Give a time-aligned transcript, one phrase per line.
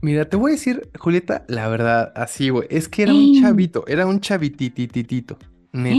[0.00, 3.84] Mira, te voy a decir, Julieta, la verdad, así, güey, es que era un chavito,
[3.88, 5.38] era un chavititititito,
[5.72, 5.96] neta.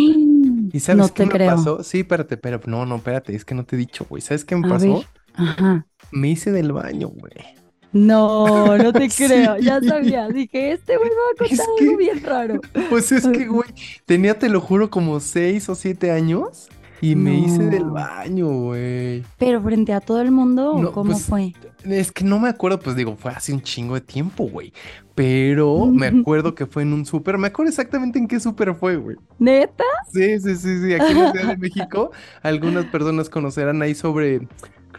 [0.71, 1.55] ¿Y sabes No qué te me creo.
[1.55, 1.83] pasó?
[1.83, 4.21] Sí, espérate, pero no, no, espérate, es que no te he dicho, güey.
[4.21, 4.93] ¿Sabes qué me A pasó?
[4.99, 5.07] ver.
[5.33, 5.85] Ajá.
[6.12, 7.33] Me hice del baño, güey.
[7.92, 9.26] No, no te Sí.
[9.26, 9.58] creo.
[9.58, 10.28] Ya sabía.
[10.29, 12.62] Dije, este güey me va a Es contar que- algo bien raro.
[12.90, 13.70] Pues es que, güey,
[14.06, 16.68] tenía, te lo juro, como seis o siete años
[17.02, 19.23] y me hice del baño, güey.
[19.38, 21.54] Pero frente a todo el mundo, ¿o No, ¿cómo pues, fue?
[21.84, 24.73] Es que no me acuerdo, pues digo, fue hace un chingo de tiempo, güey.
[25.16, 27.38] Pero me acuerdo que fue en un súper.
[27.38, 29.17] Me acuerdo exactamente en qué súper fue, güey.
[29.38, 29.84] ¿Neta?
[30.13, 30.93] Sí, sí, sí, sí.
[30.93, 34.48] Aquí en la Ciudad de México, algunas personas conocerán ahí sobre.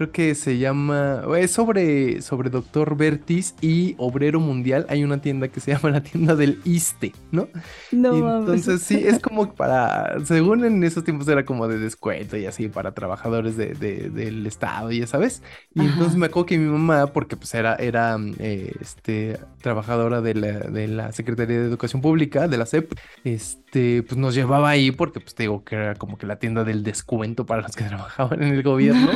[0.00, 1.22] Creo que se llama.
[1.38, 4.86] Es sobre, sobre Doctor Vertis y Obrero Mundial.
[4.88, 7.48] Hay una tienda que se llama la tienda del Iste, ¿no?
[7.90, 8.64] No Y mames.
[8.64, 12.68] entonces sí, es como para, según en esos tiempos era como de descuento y así
[12.68, 15.42] para trabajadores de, de- del estado, ya sabes.
[15.74, 20.34] Y entonces me acuerdo que mi mamá, porque pues era, era eh, este, trabajadora de
[20.34, 22.92] la, de la Secretaría de Educación Pública, de la SEP,
[23.24, 26.64] este, pues nos llevaba ahí porque pues te digo que era como que la tienda
[26.64, 29.10] del descuento para los que trabajaban en el gobierno.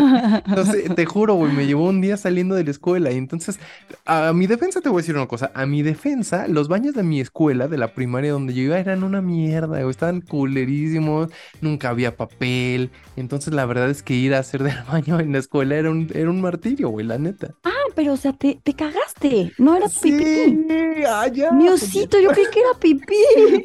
[0.46, 3.58] Entonces, te juro, güey, me llevó un día saliendo de la escuela y entonces,
[4.04, 7.02] a mi defensa te voy a decir una cosa, a mi defensa, los baños de
[7.02, 11.30] mi escuela, de la primaria donde yo iba, eran una mierda, güey, estaban culerísimos,
[11.60, 15.38] nunca había papel, entonces la verdad es que ir a hacer del baño en la
[15.38, 17.54] escuela era un, era un martirio, güey, la neta.
[17.64, 19.52] Ah, pero o sea, te, te cagaste.
[19.58, 20.24] No era pipí.
[20.24, 20.66] Sí,
[21.06, 21.52] ah, ya.
[21.52, 23.14] Mi pues, yo creí que era pipí.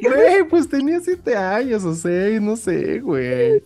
[0.02, 3.62] Güey, pues tenía siete años o seis, no sé, güey.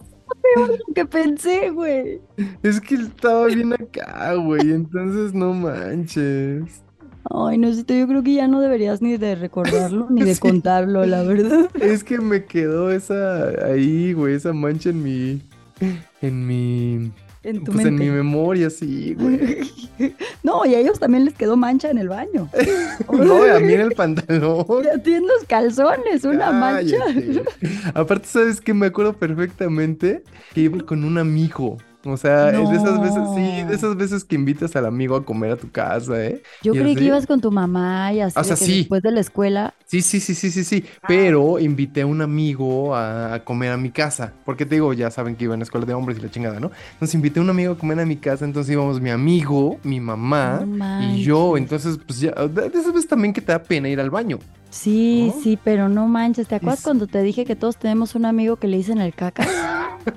[0.94, 2.20] Que pensé, güey.
[2.62, 6.82] Es que estaba bien acá, güey, entonces no manches.
[7.30, 10.40] Ay, Nosito, yo creo que ya no deberías ni de recordarlo ni de Sí.
[10.40, 11.70] contarlo, la verdad.
[11.80, 15.42] Es que me quedó esa ahí, güey, esa mancha en mi,
[16.20, 17.10] en mi,
[17.44, 19.70] En tu pues en mi memoria, sí, güey.
[20.42, 22.48] No, y a ellos también les quedó mancha en el baño.
[23.12, 24.64] No, a mí en el pantalón.
[24.82, 26.96] Ya tienen los calzones, una mancha.
[27.04, 27.42] Cállate.
[27.94, 28.72] Aparte, ¿sabes qué?
[28.72, 30.22] Me acuerdo perfectamente
[30.54, 31.76] que iba con un amigo.
[32.06, 35.24] O sea, es de esas veces, sí, de esas veces que invitas al amigo a
[35.24, 36.42] comer a tu casa, ¿eh?
[36.62, 38.78] Yo ¿Y creí que ibas con tu mamá y así O sea, sí.
[38.78, 39.74] después de la escuela.
[39.86, 40.84] Sí, sí, sí, sí, sí, sí.
[41.02, 41.06] Ah.
[41.08, 44.34] Pero invité a un amigo a, a comer a mi casa.
[44.44, 46.60] Porque te digo, ya saben que iba en la escuela de hombres y la chingada,
[46.60, 46.70] ¿no?
[46.92, 48.44] Entonces invité a un amigo a comer a mi casa.
[48.44, 50.64] Entonces íbamos mi amigo, mi mamá
[51.00, 51.56] y yo.
[51.56, 54.38] Entonces, pues ya, de esas veces también que te da pena ir al baño.
[54.74, 55.40] Sí, ¿No?
[55.42, 56.48] sí, pero no manches.
[56.48, 59.14] ¿Te acuerdas Es- cuando te dije que todos tenemos un amigo que le dicen el
[59.14, 59.46] caca?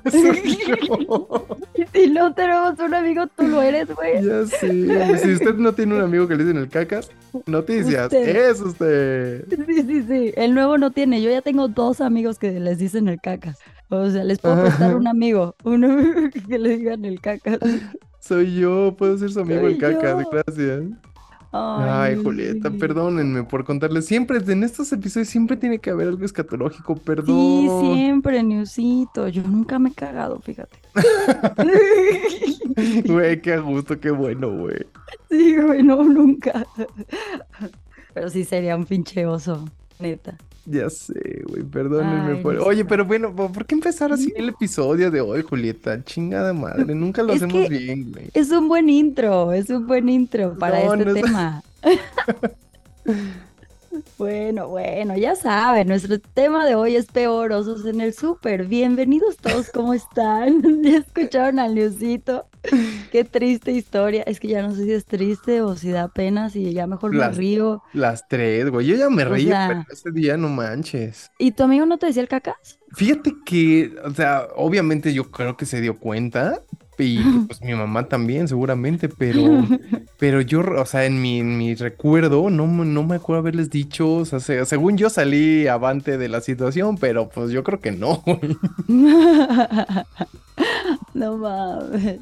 [1.74, 4.22] Y si no tenemos un amigo, tú lo eres, güey.
[4.22, 5.18] ya sé.
[5.18, 7.08] Si usted no tiene un amigo que le dicen el cacas,
[7.46, 8.06] noticias.
[8.06, 8.50] Usted.
[8.50, 9.44] Es usted.
[9.48, 10.32] Sí, sí, sí.
[10.36, 11.22] El nuevo no tiene.
[11.22, 13.58] Yo ya tengo dos amigos que les dicen el cacas.
[13.90, 15.54] O sea, les puedo prestar un amigo.
[15.64, 17.58] Un amigo que le digan el cacas.
[18.20, 20.24] Soy yo, puedo ser su amigo el cacas.
[20.24, 20.30] yo.
[20.30, 20.82] Gracias.
[21.50, 24.06] Ay, Julieta, perdónenme por contarles.
[24.06, 27.26] Siempre, en estos episodios, siempre tiene que haber algo escatológico, perdón.
[27.26, 29.28] Sí, siempre, Newsito.
[29.28, 30.78] Yo nunca me he cagado, fíjate.
[33.06, 34.86] Güey, qué gusto, qué bueno, güey.
[35.30, 36.66] Sí, güey, no, nunca.
[38.14, 39.64] Pero sí sería un pinche oso,
[39.98, 40.36] neta.
[40.70, 42.54] Ya sé, güey, perdónenme Ay, por...
[42.56, 46.04] no Oye, pero bueno, ¿por qué empezar así el episodio de hoy, Julieta?
[46.04, 48.26] Chingada madre, nunca lo Es hacemos bien, güey.
[48.34, 51.62] Es un buen intro, es un buen intro para No, este no es- tema.
[54.18, 58.66] Bueno, bueno, ya saben, nuestro tema de hoy es peor osos en el súper.
[58.66, 60.62] Bienvenidos todos, ¿cómo están?
[60.82, 62.46] ¿Ya escucharon al Newsito?
[63.12, 64.22] Qué triste historia.
[64.24, 67.12] Es que ya no sé si es triste o si da pena, si ya mejor
[67.12, 67.82] me Las- río.
[67.92, 68.86] Las tres, güey.
[68.86, 71.30] Yo ya me O reí, sea- pero ese día no manches.
[71.38, 72.78] ¿Y tu amigo no te decía el cacas?
[72.94, 76.62] Fíjate que, o sea, obviamente yo creo que se dio cuenta.
[76.98, 79.40] Y pues mi mamá también, seguramente, pero,
[80.18, 83.70] pero yo, o sea, en mi, en mi recuerdo, no, me- no me acuerdo haberles
[83.70, 87.80] dicho, o sea, se- según yo salí avante de la situación, pero pues yo creo
[87.80, 88.22] que no.
[91.14, 92.20] No mames.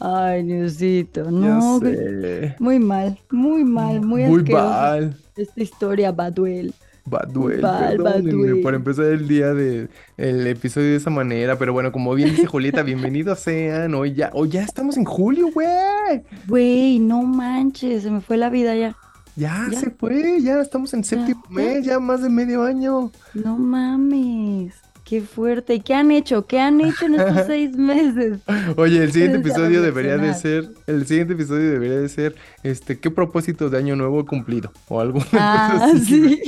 [0.00, 1.80] Ay, Ya no.
[1.80, 2.54] sé.
[2.58, 5.16] Muy mal, muy mal, muy, Muy mal.
[5.36, 6.74] Esta historia Baduel.
[7.04, 8.60] Baduel, Baduel.
[8.62, 12.46] por empezar el día de el episodio de esa manera, pero bueno, como bien dice
[12.46, 16.22] Julieta, bienvenidos sean, hoy ya, hoy ya estamos en julio, güey.
[16.46, 18.96] Güey, no manches, se me fue la vida ya.
[19.34, 19.80] Ya, Ya.
[19.80, 21.54] se fue, ya estamos en séptimo ya.
[21.54, 23.10] mes, ya más de medio año.
[23.34, 24.74] No mames.
[25.12, 25.74] Qué fuerte.
[25.74, 26.46] ¿Y qué han hecho?
[26.46, 28.38] ¿Qué han hecho en estos seis meses?
[28.78, 33.10] Oye, el siguiente episodio debería de ser, el siguiente episodio debería de ser, este, ¿qué
[33.10, 34.72] propósito de año nuevo he cumplido?
[34.88, 36.40] O alguna Ah, sí.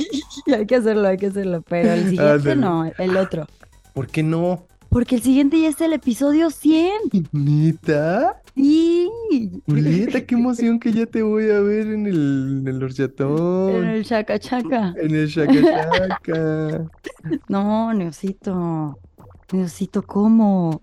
[0.51, 1.63] Hay que hacerlo, hay que hacerlo.
[1.69, 2.55] Pero el siguiente Ándale.
[2.55, 3.45] no, el otro.
[3.93, 4.65] ¿Por qué no?
[4.89, 6.91] Porque el siguiente ya es el episodio 100.
[7.33, 8.41] ¿Neta?
[8.55, 9.09] Sí.
[9.67, 13.85] Julieta, qué emoción que ya te voy a ver en el, en el En horchatón,
[13.85, 14.93] el chaca chaca.
[14.97, 16.85] en el chacachaca.
[17.49, 18.97] No, Neosito.
[19.51, 20.81] Neosito, ¿cómo?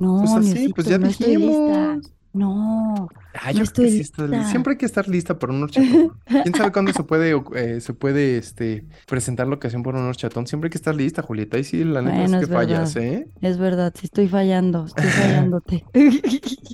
[0.00, 1.46] No, Pues así, Neosito, pues ya no estoy lista.
[1.46, 2.12] dijimos.
[2.32, 4.44] No, Ah, yo estoy que sí li- lista.
[4.44, 6.12] Siempre hay que estar lista para un horchatón.
[6.42, 10.46] ¿Quién sabe cuándo se puede, eh, se puede este, presentar la ocasión por un horchatón?
[10.46, 11.58] Siempre hay que estar lista, Julieta.
[11.58, 12.96] Y sí, la neta Bueno, es que es fallas, verdad.
[12.96, 13.28] ¿eh?
[13.40, 15.88] Es verdad, sí estoy fallando, estoy fallándote.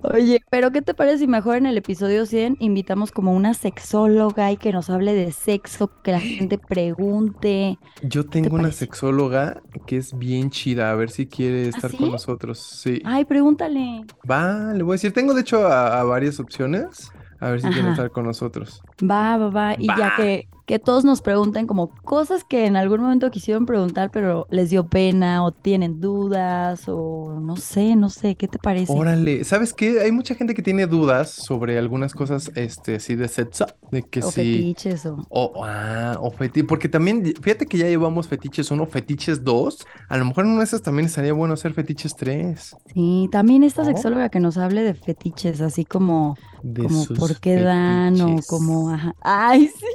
[0.00, 4.50] Oye, pero ¿qué te parece si mejor en el episodio 100 invitamos como una sexóloga
[4.52, 7.78] y que nos hable de sexo, que la gente pregunte?
[8.00, 8.78] Yo tengo una parece?
[8.78, 10.90] sexóloga que es bien chida.
[10.90, 12.10] A ver si quiere estar con sí?
[12.10, 12.58] nosotros.
[12.60, 13.00] Sí.
[13.02, 14.06] Ay, pregúntale.
[14.28, 15.12] Va, le voy a decir.
[15.12, 17.10] Tengo de hecho a, a varias opciones.
[17.38, 17.90] A ver si quiere Ajá.
[17.90, 18.80] estar con nosotros.
[19.02, 19.74] Va, va, va.
[19.78, 24.10] Y ya que, que todos nos pregunten como cosas que en algún momento quisieron preguntar,
[24.10, 28.92] pero les dio pena o tienen dudas o no sé, no sé, ¿qué te parece?
[28.92, 30.00] Órale, ¿sabes qué?
[30.00, 34.22] Hay mucha gente que tiene dudas sobre algunas cosas, este, así de sexo, de que
[34.22, 34.32] O sí.
[34.32, 35.18] fetiches o...
[35.28, 39.84] O, ah, o fetiche, porque también, fíjate que ya llevamos fetiches 1, fetiches 2.
[40.08, 42.78] A lo mejor en una de esas también estaría bueno hacer fetiches 3.
[42.94, 43.84] Sí, también esta ¿No?
[43.84, 48.46] sexóloga que nos hable de fetiches, así como, De como por qué dan o fetiches.
[48.46, 49.14] como, ajá.
[49.20, 49.86] Ay, sí.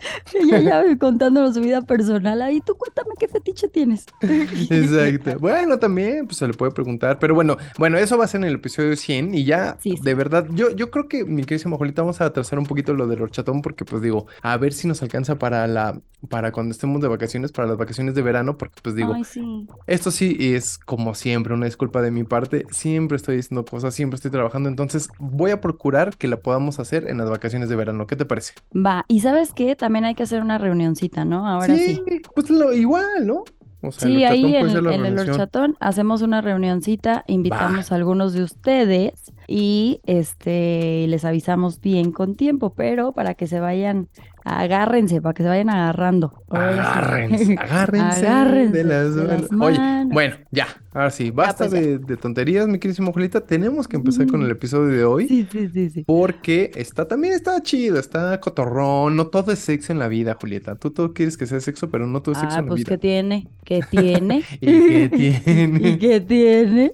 [0.34, 2.42] Ella ya contándonos su vida personal.
[2.42, 4.06] Ay, tú cuéntame qué fetiche tienes.
[4.20, 5.38] Exacto.
[5.38, 7.18] Bueno, también, pues se le puede preguntar.
[7.18, 10.02] Pero bueno, bueno, eso va a ser en el episodio 100 y ya, Sí, sí.
[10.02, 13.06] de verdad, yo, yo creo que, mi queridísima Julieta, vamos a atrasar un poquito lo
[13.06, 17.00] del horchatón porque, pues digo, a ver si nos alcanza para la, para cuando estemos
[17.00, 19.66] de vacaciones, para las vacaciones de verano, porque, pues digo, Ay, sí.
[19.86, 22.66] Esto sí es como siempre una disculpa de mi parte.
[22.70, 24.68] Siempre estoy diciendo cosas, siempre estoy trabajando.
[24.68, 28.06] Entonces voy a procurar que la podamos hacer en las vacaciones de verano.
[28.06, 28.54] ¿Qué te parece?
[28.74, 29.76] Va, y ¿sabes qué?
[29.84, 31.46] También hay que hacer una reunioncita, ¿no?
[31.46, 32.00] Ahora sí.
[32.34, 33.44] pues lo igual, ¿no?
[33.82, 38.44] O sea, Sí, ahí en, en el horchatón hacemos una reunioncita, invitamos a algunos de
[38.44, 44.08] ustedes y este les avisamos bien con tiempo, pero para que se vayan,
[44.44, 46.44] agárrense, para que se vayan agarrando.
[46.50, 49.78] Agárrense, agárrense, Agárrense de las, de las Oye,
[50.10, 51.80] bueno, ya, ahora sí, basta pues, ya.
[51.80, 53.46] de, de tonterías, mi queridísima Julieta.
[53.46, 55.28] Tenemos que empezar con el episodio de hoy.
[55.28, 56.06] Sí, sí, sí, sí.
[56.06, 60.76] Porque está también está chido, está cotorrón, no todo es sexo en la vida, Julieta.
[60.76, 62.76] Tú todo quieres que sea sexo, pero no todo es sexo Ah, en la pues
[62.76, 62.90] vida.
[62.90, 63.48] ¿qué tiene?
[63.64, 64.44] ¿Qué tiene?
[64.60, 65.80] ¿Y qué tiene?
[65.88, 66.92] ¿Y qué tiene?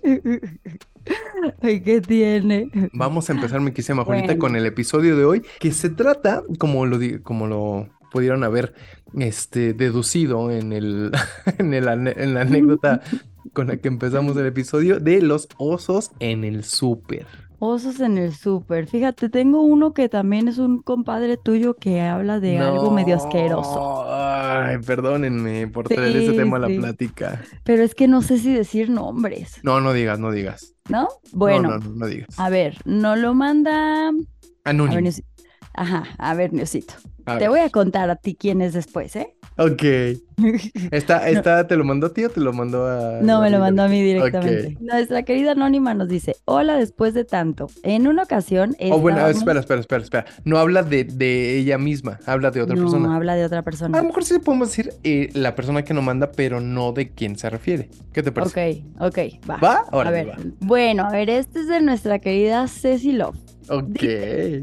[1.62, 2.70] ¿Y qué tiene?
[2.92, 4.38] Vamos a empezar, mi Julieta, Bueno.
[4.38, 8.74] con el episodio de hoy, que se trata, como lo, como lo pudieron haber
[9.18, 11.12] este, deducido en, el,
[11.58, 13.00] en, el en la anécdota
[13.52, 17.26] con la que empezamos el episodio, de los osos en el súper.
[17.62, 18.86] Osos en el súper.
[18.86, 24.06] Fíjate, tengo uno que también es un compadre tuyo que habla de algo medio asqueroso.
[24.08, 26.78] Ay, perdónenme por traer ese tema a la sí.
[26.78, 27.42] plática.
[27.64, 30.74] Pero es que no sé si decir nombres, No, no digas, no digas.
[30.90, 31.02] ¿No?
[31.02, 32.38] No, Bueno, no, no, no digas.
[32.38, 34.08] a ver, no lo manda.
[34.08, 34.26] A ver,
[34.64, 35.00] Anónimo.
[35.00, 35.28] Neusito.
[35.74, 36.94] Ajá, a ver, Neusito.
[37.26, 37.50] A Te ver.
[37.50, 39.34] voy a contar a ti quién es después, ¿eh?
[39.56, 39.82] Ok.
[40.90, 43.58] Está, está, ¿te lo mandó a ti o te lo mandó a No, me lo
[43.58, 44.78] mandó a mí directamente.
[44.80, 47.66] Nuestra querida Anónima nos dice, hola después de tanto.
[47.82, 50.24] En una ocasión Oh, bueno, estábamos- espera, espera, espera, espera.
[50.44, 53.14] No habla de, de ella misma, habla de otra no, persona.
[53.14, 53.98] habla de otra A persona.
[53.98, 57.36] lo mejor sí podemos decir eh, la persona que nos manda, pero no de quién
[57.36, 57.90] se refiere.
[58.14, 58.82] ¿Qué te parece?
[58.98, 59.18] Ok, ok,
[59.50, 59.56] va.
[59.58, 59.74] ¿Va?
[59.90, 60.36] A Órale, ver, va.
[60.60, 63.36] bueno, a ver, este es de nuestra querida Ceci Love.
[63.70, 64.02] Ok.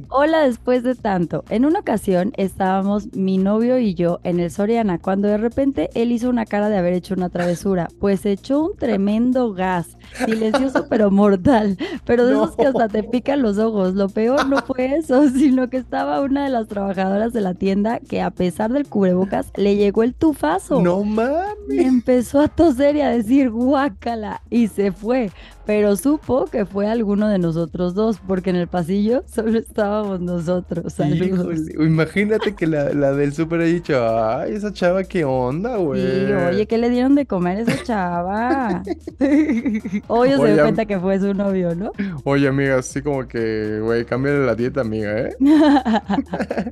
[0.10, 1.46] Hola después de tanto.
[1.50, 6.12] En una ocasión estábamos mi novio y yo en el Soriana cuando de repente él
[6.12, 11.10] hizo una cara de haber hecho una travesura, pues echó un tremendo gas, silencioso pero
[11.10, 13.94] mortal, pero de esos que hasta te pican los ojos.
[13.94, 18.02] Lo peor no fue eso, sino que estaba una de las trabajadoras de la tienda
[18.02, 20.82] que a pesar del cubrebocas le llegó el tufazo.
[20.82, 21.48] No mames.
[21.70, 25.32] empezó a toser y a decir guácala y se fue,
[25.68, 30.94] pero supo que fue alguno de nosotros dos, porque en el pasillo solo estábamos nosotros.
[30.94, 31.28] Saludos.
[31.28, 36.02] Híjole, Imagínate que la, la del súper ha dicho, ay, esa chava, ¿qué onda, güey?
[36.02, 38.82] Sí, oye, ¿qué le dieron de comer a esa chava?
[40.08, 41.92] Obvio se dio cuenta que fue su novio, ¿no?
[42.24, 45.36] Oye, amiga, así como que, güey, cámbiale la dieta, amiga, ¿eh?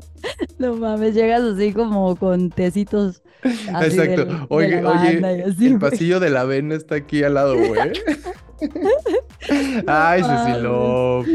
[0.58, 3.25] No mames, llegas así como con tecitos
[3.74, 4.26] así Exacto.
[4.26, 7.92] del- Oye, oye, el pasillo de la avena está aquí al lado, güey.
[9.88, 11.28] Ay, Ceci Love.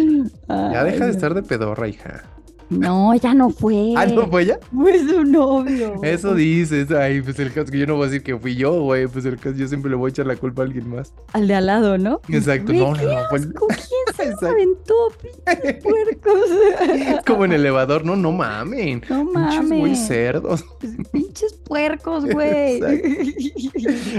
[0.48, 2.24] Ya deja de estar de pedorra, hija.
[2.70, 3.92] No, ya no fue.
[3.96, 4.58] Ah, ¿no fue ella?
[4.72, 6.00] Fue su novio.
[6.02, 6.90] Eso dices.
[6.92, 9.06] Ay, pues el caso es que yo no voy a decir que fui yo, güey.
[9.08, 11.12] Pues el caso yo siempre le voy a echar la culpa a alguien más.
[11.32, 12.20] Al de al lado, ¿no?
[12.28, 12.66] Exacto.
[12.72, 13.28] Güey, No, no, no.
[13.28, 16.40] fue- asco, ¿Quién se lo aventó, pinches puercos.
[17.26, 19.02] Como en el elevador, no, no mamen.
[19.10, 20.06] No Pinches muy mames.
[20.06, 20.64] cerdos.
[21.12, 22.80] Pinches puercos, güey.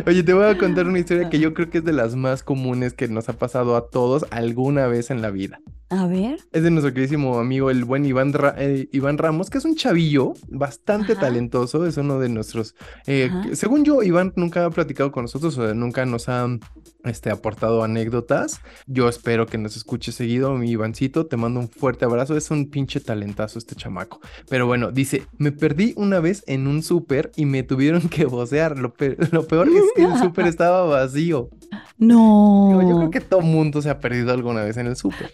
[0.05, 2.43] Oye, te voy a contar una historia que yo creo que es de las más
[2.43, 5.59] comunes que nos ha pasado a todos alguna vez en la vida.
[5.89, 6.39] A ver.
[6.53, 9.75] Es de nuestro queridísimo amigo, el buen Iván, Ra- eh, Iván Ramos, que es un
[9.75, 11.21] chavillo bastante Ajá.
[11.21, 11.85] talentoso.
[11.85, 12.75] Es uno de nuestros.
[13.07, 16.47] eh, según yo, Iván nunca ha platicado con nosotros o nunca nos ha
[17.03, 18.61] este, aportado anécdotas.
[18.87, 21.25] Yo espero que nos escuche seguido, mi Ivancito.
[21.25, 22.35] Te mando un fuerte abrazo.
[22.37, 24.19] Es un pinche talentazo este chamaco.
[24.49, 28.77] Pero bueno, dice: Me perdí una vez en un súper y me tuvieron que vocear.
[28.77, 31.49] Lo, pe- lo peor es que el súper estaba vacío.
[32.01, 32.81] No.
[32.81, 35.31] Yo creo que todo mundo se ha perdido alguna vez en el súper.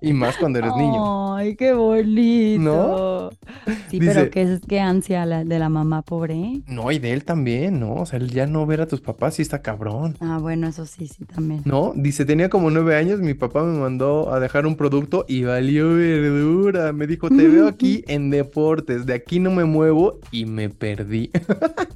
[0.00, 1.36] Y más cuando eres niño.
[1.36, 2.60] Ay, qué bonito.
[2.60, 3.72] ¿No?
[3.88, 6.60] Sí, Dice- pero qué, qué ansia la de la mamá, pobre.
[6.66, 7.94] No, y de él también, ¿no?
[7.94, 10.16] O sea, él ya no ver a tus papás sí está cabrón.
[10.20, 11.62] Ah, bueno, eso sí, sí, también.
[11.64, 15.44] No, dice, tenía como nueve años, mi papá me mandó a dejar un producto y
[15.44, 16.92] valió verdura.
[16.92, 21.30] Me dijo, te veo aquí en deportes, de aquí no me muevo y me perdí.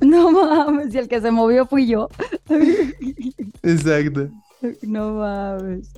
[0.00, 2.08] No mames, y el que se movió fui yo.
[3.62, 3.95] Exacto.
[4.82, 5.92] No mames.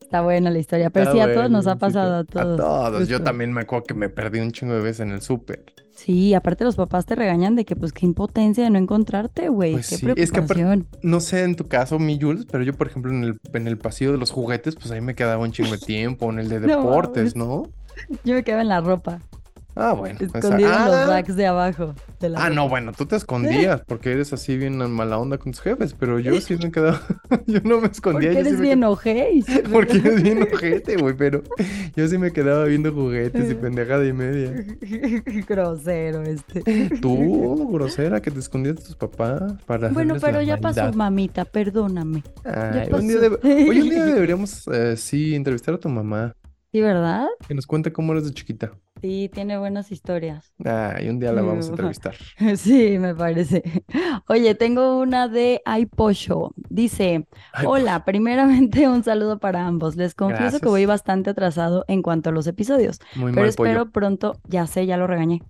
[0.00, 2.60] Está buena la historia, pero Está sí, a todos nos ha pasado, a todos.
[2.60, 3.08] A todos.
[3.08, 5.64] Yo también me acuerdo que me perdí un chingo de veces en el súper.
[5.94, 9.72] Sí, aparte los papás te regañan de que pues qué impotencia de no encontrarte, güey.
[9.72, 10.86] Pues qué sí, es que aparte- preocupación.
[11.02, 13.78] No sé en tu caso, mi Jules, pero yo, por ejemplo, en el, en el
[13.78, 16.60] pasillo de los juguetes, pues ahí me quedaba un chingo de tiempo, en el de
[16.60, 17.36] No deportes, mames.
[17.36, 17.62] ¿no?
[18.24, 19.20] Yo me quedaba en la ropa,
[19.74, 20.18] Ah, bueno.
[20.20, 21.94] esa- escondida en los Ah, racks de abajo.
[22.20, 25.52] de la Ah, no, bueno, tú te escondías porque eres así bien mala onda con
[25.52, 27.00] tus jefes, pero yo sí me quedaba,
[27.46, 29.46] yo no me escondía, Porque sí eres bien qued- ojéis.
[29.72, 31.42] porque eres bien ojete, güey, pero
[31.96, 34.52] yo sí me quedaba viendo juguetes y pendejada y media.
[35.48, 36.62] Grosero este.
[37.00, 40.94] Tú, grosera, que te escondías de tus papás para Bueno, pero ya pasó, maldad.
[40.96, 42.22] mamita, perdóname.
[42.44, 43.20] Ay, ya un día, pasó.
[43.20, 46.34] debe- Oye, un día deberíamos, eh, sí, entrevistar a tu mamá,
[46.72, 47.26] ¿Sí, verdad?
[47.46, 48.72] que nos cuente cómo eres de chiquita.
[49.02, 50.54] Sí, tiene buenas historias.
[50.64, 52.14] Ay, un día la vamos a Mm, entrevistar.
[52.56, 53.84] Sí, me parece.
[54.28, 56.52] Oye, tengo una de iPosho.
[56.70, 59.96] Dice, Ay, hola, primeramente un saludo para ambos.
[59.96, 60.62] Les confieso Gracias.
[60.62, 63.70] que voy bastante atrasado en cuanto a los episodios, Muy pero mal pollo.
[63.70, 65.42] espero pronto, ya sé, ya lo regañé.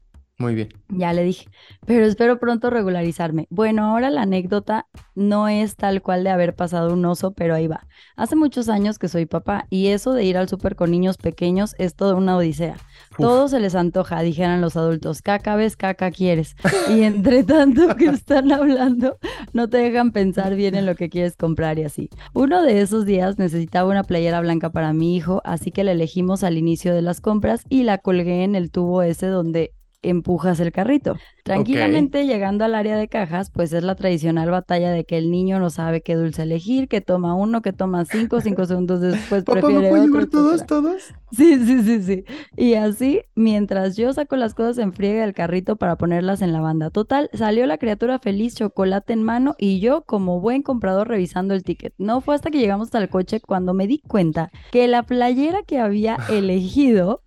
[0.42, 0.70] Muy bien.
[0.88, 1.46] Ya le dije,
[1.86, 3.46] pero espero pronto regularizarme.
[3.48, 7.68] Bueno, ahora la anécdota no es tal cual de haber pasado un oso, pero ahí
[7.68, 7.86] va.
[8.16, 11.76] Hace muchos años que soy papá y eso de ir al súper con niños pequeños
[11.78, 12.74] es toda una odisea.
[13.12, 13.18] Uf.
[13.18, 15.22] Todo se les antoja, dijeran los adultos.
[15.22, 16.56] Caca ves, caca quieres.
[16.90, 19.18] Y entre tanto que están hablando,
[19.52, 22.10] no te dejan pensar bien en lo que quieres comprar y así.
[22.34, 26.42] Uno de esos días necesitaba una playera blanca para mi hijo, así que la elegimos
[26.42, 29.72] al inicio de las compras y la colgué en el tubo ese donde
[30.02, 31.16] empujas el carrito.
[31.44, 35.58] Tranquilamente llegando al área de cajas, pues es la tradicional batalla de que el niño
[35.58, 39.56] no sabe qué dulce elegir, que toma uno, que toma cinco, cinco segundos después Papá,
[39.56, 41.14] ¿me prefiere puedo otro, llevar todos, todos?
[41.32, 42.24] Sí, sí, sí, sí.
[42.56, 46.60] Y así, mientras yo saco las cosas en friega del carrito para ponerlas en la
[46.60, 46.90] banda.
[46.90, 51.64] Total, salió la criatura feliz, chocolate en mano, y yo, como buen comprador, revisando el
[51.64, 51.94] ticket.
[51.98, 55.78] No fue hasta que llegamos al coche cuando me di cuenta que la playera que
[55.78, 57.22] había elegido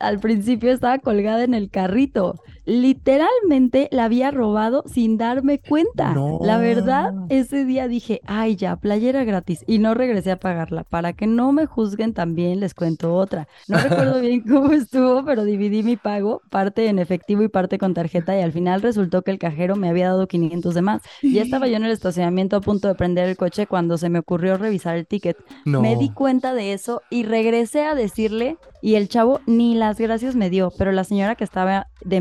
[0.00, 2.40] al principio estaba colgada en el carrito.
[2.64, 6.14] Literalmente la había robado sin darme cuenta.
[6.40, 9.64] La verdad, ese día dije, ay ya, playera gratis.
[9.66, 10.84] Y no regresé a pagarla.
[10.84, 13.48] Para que no me juzguen también, les cuento otra.
[13.68, 17.94] No recuerdo bien cómo estuvo, pero dividí mi pago, parte en efectivo y parte con
[17.94, 18.38] tarjeta.
[18.38, 21.02] Y al final resultó que el cajero me había dado 500 de más.
[21.22, 24.20] Ya estaba yo en el estacionamiento a punto de prender el coche cuando se me
[24.20, 25.36] ocurrió revisar el ticket.
[25.64, 25.80] No.
[25.80, 30.34] Me di cuenta de eso y regresé a decirle y el chavo ni las gracias
[30.34, 32.16] me dio, pero la señora que estaba de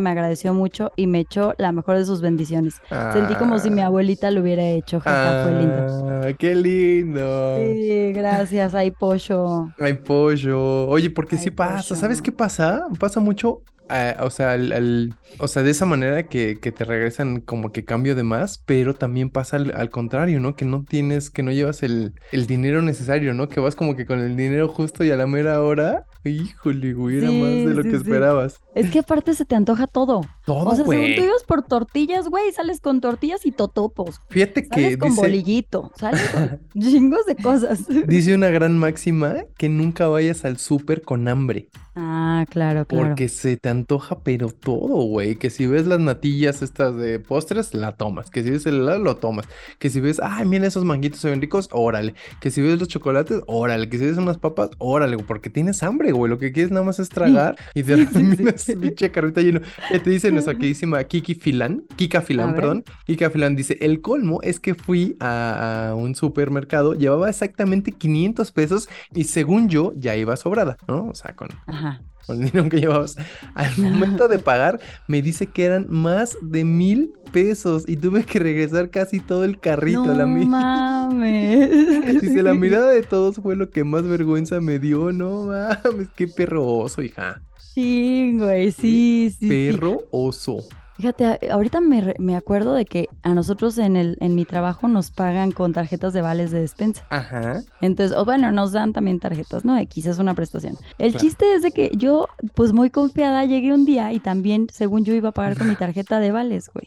[0.00, 2.74] me agradeció mucho y me echó la mejor de sus bendiciones.
[3.12, 3.86] Sentí como si mi Ah.
[3.86, 6.08] abuelita lo hubiera hecho, jaja, fue lindo.
[6.08, 7.56] Ah, qué lindo.
[7.58, 9.68] Sí, gracias, ay pollo.
[9.78, 10.86] Ay, pollo.
[10.88, 11.96] Oye, porque Ay, sí pasa.
[11.96, 12.86] ¿Sabes qué pasa?
[12.98, 13.62] Pasa mucho.
[13.92, 17.72] eh, o sea, al- al- o sea, de esa manera que, que te regresan como
[17.72, 20.54] que cambio de más, pero también pasa al, al contrario, ¿no?
[20.54, 23.48] Que no tienes, que no llevas el, el dinero necesario, ¿no?
[23.48, 27.18] Que vas como que con el dinero justo y a la mera hora, híjole, güey,
[27.18, 28.02] era más de lo sí, que sí.
[28.02, 28.60] esperabas.
[28.74, 30.20] Es que aparte se te antoja todo.
[30.44, 31.16] Todo, O sea, según güey.
[31.16, 34.20] tú ibas por tortillas, güey, sales con tortillas y totopos.
[34.30, 37.80] Fíjate que con dice, bolillito, sales con chingos de cosas.
[38.06, 41.68] dice una gran máxima que nunca vayas al súper con hambre.
[41.96, 43.08] Ah, claro, claro.
[43.08, 45.36] Porque se te antoja, pero todo, güey.
[45.36, 48.30] Que si ves las natillas estas de postres, la tomas.
[48.30, 49.46] Que si ves el helado, lo tomas.
[49.78, 52.14] Que si ves, ay, mira, esos manguitos se ven ricos, órale.
[52.40, 53.88] Que si ves los chocolates, órale.
[53.88, 56.30] Que si ves unas papas, órale, porque tienes hambre, güey.
[56.30, 59.60] Lo que quieres nada más es tragar y te terminas pinche carrita lleno.
[59.90, 62.84] Te dice nuestra queridísima Kiki Filan, Kika Filan, perdón.
[63.04, 68.88] Kika Filan dice: El colmo es que fui a, un supermercado, llevaba exactamente 500 pesos
[69.14, 71.06] y según yo ya iba sobrada, ¿no?
[71.06, 71.48] O sea, con.
[71.66, 73.16] Ajá el dinero que llevabas.
[73.54, 78.38] Al momento de pagar, me dice que eran más de mil pesos y tuve que
[78.38, 80.06] regresar casi todo el carrito.
[80.06, 82.20] No la mames.
[82.20, 85.12] Dice, la mirada de todos fue lo que más vergüenza me dio.
[85.12, 87.42] No mames, qué perro oso, hija.
[87.58, 89.48] Sí, güey, sí, sí.
[89.48, 90.58] Perro oso.
[91.00, 95.10] Fíjate, ahorita me, me, acuerdo de que a nosotros en el en mi trabajo nos
[95.10, 97.06] pagan con tarjetas de vales de despensa.
[97.08, 97.62] Ajá.
[97.80, 99.78] Entonces, o bueno, nos dan también tarjetas, ¿no?
[99.78, 100.76] X es una prestación.
[100.98, 105.06] El chiste es de que yo, pues muy confiada, llegué un día y también, según
[105.06, 106.86] yo, iba a pagar con mi tarjeta de vales, güey.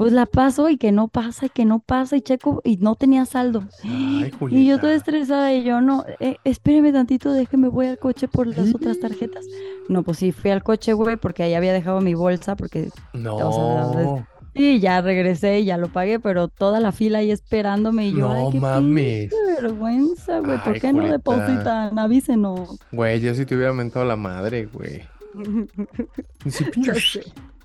[0.00, 2.94] Pues la paso y que no pasa, y que no pasa, y checo, y no
[2.94, 3.64] tenía saldo.
[3.84, 8.26] Ay, y yo toda estresada, y yo, no, eh, espéreme tantito, déjeme, voy al coche
[8.26, 9.44] por las otras tarjetas.
[9.90, 12.88] No, pues sí, fui al coche, güey, porque ahí había dejado mi bolsa, porque...
[13.12, 14.24] No.
[14.54, 18.20] y ya regresé y ya lo pagué, pero toda la fila ahí esperándome y yo,
[18.20, 19.30] no ay, qué mames.
[19.60, 21.98] vergüenza, güey, ¿por qué no depositan?
[21.98, 22.78] Avísenos.
[22.90, 25.02] Güey, yo sí te hubiera mentado la madre, güey.
[26.46, 26.64] sí,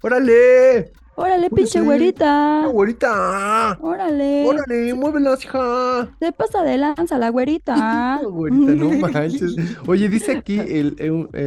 [0.03, 0.93] ¡Órale!
[1.19, 2.67] ¡Órale, pinche güerita!
[2.71, 3.79] ¡Güerita!
[3.81, 4.47] ¡Órale!
[4.47, 6.15] ¡Órale, muévelas, hija!
[6.21, 8.21] Se pasa de lanza la güerita.
[8.31, 9.57] güerita, no manches.
[9.87, 10.95] Oye, dice aquí el,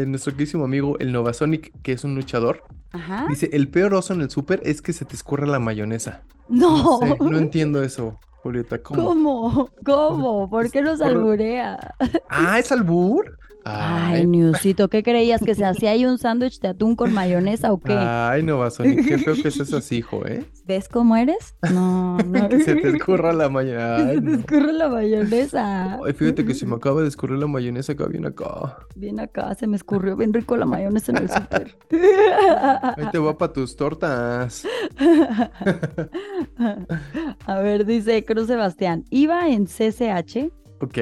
[0.08, 2.64] nuestro queridísimo amigo, el Novasonic, que es un luchador.
[2.94, 3.28] Ajá.
[3.30, 6.24] Dice, el peor oso en el súper es que se te escurre la mayonesa.
[6.48, 7.00] No.
[7.20, 8.82] No, entiendo eso, Julieta.
[8.82, 9.04] ¿Cómo?
[9.04, 9.70] ¿Cómo?
[9.86, 10.50] ¿Cómo?
[10.50, 11.94] ¿Por qué nos alburea?
[12.28, 13.38] Ah, ¿es albur?
[13.66, 15.42] Ay, Newsito, ¿qué creías?
[15.42, 17.94] ¿Que se hacía ahí un sándwich de atún con mayonesa o qué?
[17.94, 20.46] Ay, no, Basoni, qué feo que seas así, hijo, ¿eh?
[20.66, 21.56] ¿Ves cómo eres?
[21.74, 22.50] No, no.
[22.50, 23.98] que se te escurra la mayonesa.
[24.14, 26.00] se te escurra la mayonesa.
[26.04, 28.78] Ay, fíjate que se me acaba de escurrir la mayonesa acá, bien acá.
[28.96, 31.78] Bien acá, se me escurrió bien rico la mayonesa en el súper.
[32.98, 34.66] Ahí te va para tus tortas.
[37.46, 40.52] A ver, dice Cruz Sebastián, iba en CCH.
[40.82, 40.98] Ok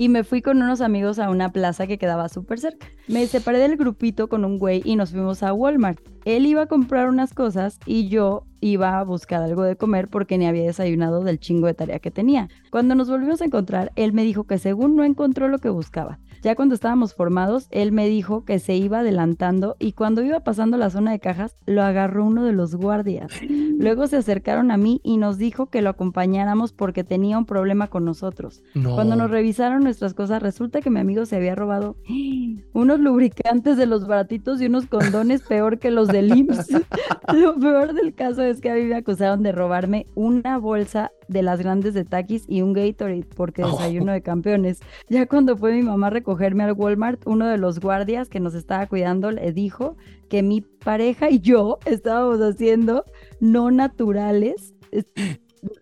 [0.00, 2.86] y me fui con unos amigos a una plaza que quedaba súper cerca.
[3.10, 5.98] Me separé del grupito con un güey y nos fuimos a Walmart.
[6.24, 10.38] Él iba a comprar unas cosas y yo iba a buscar algo de comer porque
[10.38, 12.48] ni había desayunado del chingo de tarea que tenía.
[12.70, 16.20] Cuando nos volvimos a encontrar, él me dijo que según no encontró lo que buscaba.
[16.42, 20.78] Ya cuando estábamos formados, él me dijo que se iba adelantando y cuando iba pasando
[20.78, 23.30] la zona de cajas, lo agarró uno de los guardias.
[23.48, 27.88] Luego se acercaron a mí y nos dijo que lo acompañáramos porque tenía un problema
[27.88, 28.62] con nosotros.
[28.72, 31.96] Cuando nos revisaron nuestras cosas, resulta que mi amigo se había robado
[32.72, 36.68] unos lubricantes de los baratitos y unos condones peor que los del IMSS.
[37.34, 41.42] lo peor del caso es que a mí me acusaron de robarme una bolsa de
[41.42, 43.70] las grandes de Takis y un Gatorade porque oh.
[43.70, 44.80] desayuno de campeones.
[45.08, 48.54] Ya cuando fue mi mamá a recogerme al Walmart, uno de los guardias que nos
[48.54, 49.96] estaba cuidando le dijo
[50.28, 53.04] que mi pareja y yo estábamos haciendo
[53.40, 54.74] no naturales,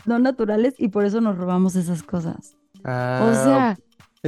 [0.06, 2.56] no naturales y por eso nos robamos esas cosas.
[2.84, 3.78] Ah, o sea,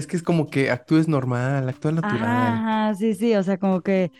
[0.00, 2.22] es que es como que actúes normal, actúa natural.
[2.22, 4.10] Ah, sí, sí, o sea, como que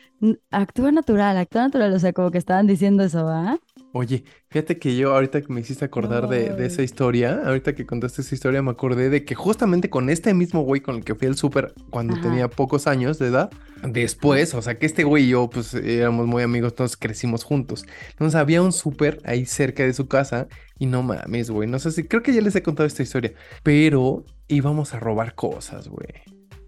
[0.51, 3.59] actúa natural, actúa natural, o sea, como que estaban diciendo eso, ¿va?
[3.93, 8.23] Oye, fíjate que yo ahorita que me hiciste acordar de, esa historia, ahorita que contaste
[8.23, 11.27] esa historia, me acordé de que justamente con este mismo güey con el que fui
[11.27, 13.51] al súper cuando tenía pocos años de edad,
[13.83, 17.85] después, o sea, que este güey y yo pues éramos muy amigos, todos crecimos juntos.
[18.11, 20.47] Entonces había un súper ahí cerca de su casa
[20.81, 23.35] y no mames, güey, no sé si, creo que ya les he contado esta historia,
[23.63, 26.09] pero íbamos a robar cosas, güey.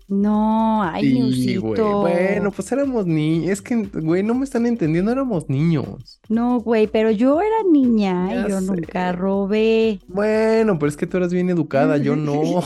[0.06, 1.80] No, ay, sí, güey.
[1.80, 3.50] Bueno, pues éramos niños.
[3.50, 6.20] Es que, güey, no me están entendiendo, éramos niños.
[6.28, 10.00] No, güey, pero yo era niña y yo nunca robé.
[10.08, 12.42] Bueno, pero es que tú eras bien educada, yo no.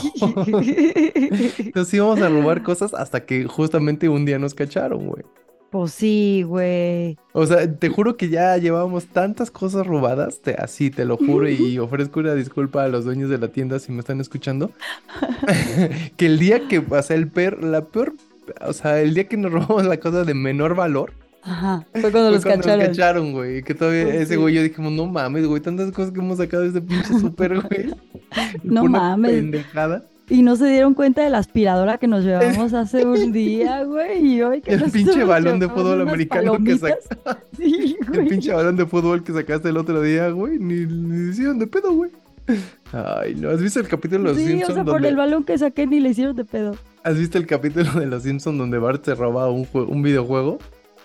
[1.57, 5.23] Entonces íbamos a robar cosas hasta que justamente un día nos cacharon, güey.
[5.69, 7.17] Pues sí, güey.
[7.33, 11.49] O sea, te juro que ya llevábamos tantas cosas robadas, te, así te lo juro
[11.49, 14.71] y ofrezco una disculpa a los dueños de la tienda si me están escuchando,
[16.17, 18.13] que el día que, o sea, el per, la peor,
[18.61, 21.11] o sea, el día que nos robamos la cosa de menor valor,
[21.43, 22.79] Ajá, fue cuando, los, cacharon.
[22.79, 23.63] Nos cacharon, güey.
[23.63, 26.63] Que todavía pues ese güey yo dijimos, no mames, güey, tantas cosas que hemos sacado
[26.63, 27.93] de este pinche súper, güey.
[28.63, 29.31] no mames.
[29.31, 30.03] Pendejada.
[30.29, 34.33] Y no se dieron cuenta de la aspiradora que nos llevamos hace un día, güey.
[34.33, 37.17] Y hoy que el pinche balón de fútbol americano que sacaste.
[37.57, 40.59] Sí, el pinche balón de fútbol que sacaste el otro día, güey.
[40.59, 42.11] Ni, ni hicieron de pedo, güey.
[42.91, 43.49] Ay, no.
[43.49, 44.65] ¿Has visto el capítulo de Los sí, Simpsons?
[44.67, 46.75] Sí, o sea, por el balón que saqué ni le hicieron de pedo.
[47.03, 50.59] ¿Has visto el capítulo de Los Simpsons donde Bart se roba un, un videojuego?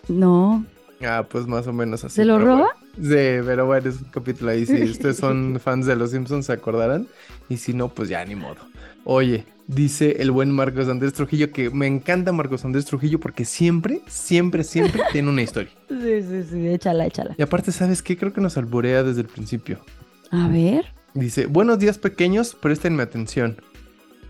[0.08, 0.64] No.
[1.04, 2.16] Ah, pues más o menos así.
[2.16, 2.76] ¿Se lo roba?
[2.96, 3.00] Sí,
[3.44, 4.66] pero bueno, es un capítulo ahí.
[4.66, 7.06] Si ustedes son fans de Los Simpsons, se acordarán.
[7.48, 8.56] Y si no, pues ya ni modo.
[9.04, 14.00] Oye, dice el buen Marcos Andrés Trujillo que me encanta Marcos Andrés Trujillo porque siempre,
[14.06, 15.70] siempre, siempre tiene una historia.
[15.88, 17.34] Sí, sí, sí, échala, échala.
[17.36, 18.16] Y aparte, ¿sabes qué?
[18.16, 19.80] Creo que nos alborea desde el principio.
[20.30, 20.86] A ver.
[21.14, 23.56] Dice, buenos días pequeños, préstenme atención.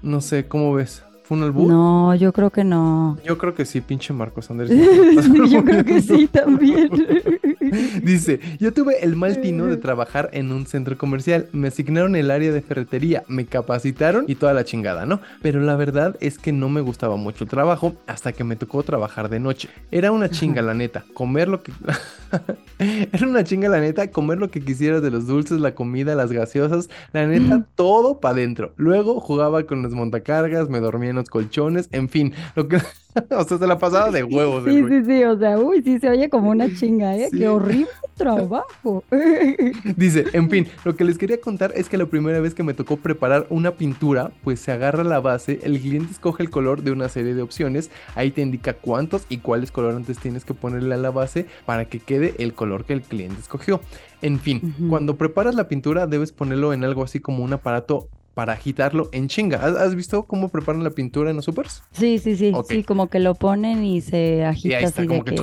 [0.02, 1.04] No sé, ¿cómo ves?
[1.22, 1.68] ¿Fue un albur?
[1.68, 3.16] No, yo creo que no.
[3.24, 4.70] Yo creo que sí, pinche Marcos Andrés.
[5.50, 6.90] yo creo que sí también.
[8.02, 12.30] Dice, yo tuve el mal tino de trabajar en un centro comercial, me asignaron el
[12.30, 15.20] área de ferretería, me capacitaron y toda la chingada, ¿no?
[15.42, 18.82] Pero la verdad es que no me gustaba mucho el trabajo hasta que me tocó
[18.82, 19.68] trabajar de noche.
[19.90, 21.72] Era una chinga, la neta, comer lo que...
[22.78, 26.32] Era una chinga, la neta, comer lo que quisieras de los dulces, la comida, las
[26.32, 28.72] gaseosas, la neta, todo para adentro.
[28.76, 32.78] Luego jugaba con los montacargas, me dormía en los colchones, en fin, lo que...
[33.30, 34.64] o sea, se la pasaba de huevos.
[34.64, 37.28] Sí, sí, sí, o sea, uy, sí se oye como una chinga, ¿eh?
[37.30, 39.04] Qué horrible trabajo.
[39.96, 42.74] Dice, en fin, lo que les quería contar es que la primera vez que me
[42.74, 46.92] tocó preparar una pintura, pues se agarra la base, el cliente escoge el color de
[46.92, 50.98] una serie de opciones, ahí te indica cuántos y cuáles colorantes tienes que ponerle a
[50.98, 53.80] la base para que quede el color que el cliente escogió.
[54.22, 58.54] En fin, cuando preparas la pintura debes ponerlo en algo así como un aparato para
[58.54, 59.58] agitarlo en chinga.
[59.58, 61.82] ¿Has, visto cómo preparan la pintura en los supers?
[61.92, 62.52] Sí, sí, sí.
[62.68, 65.42] Sí, como que lo ponen y se agita y así de que...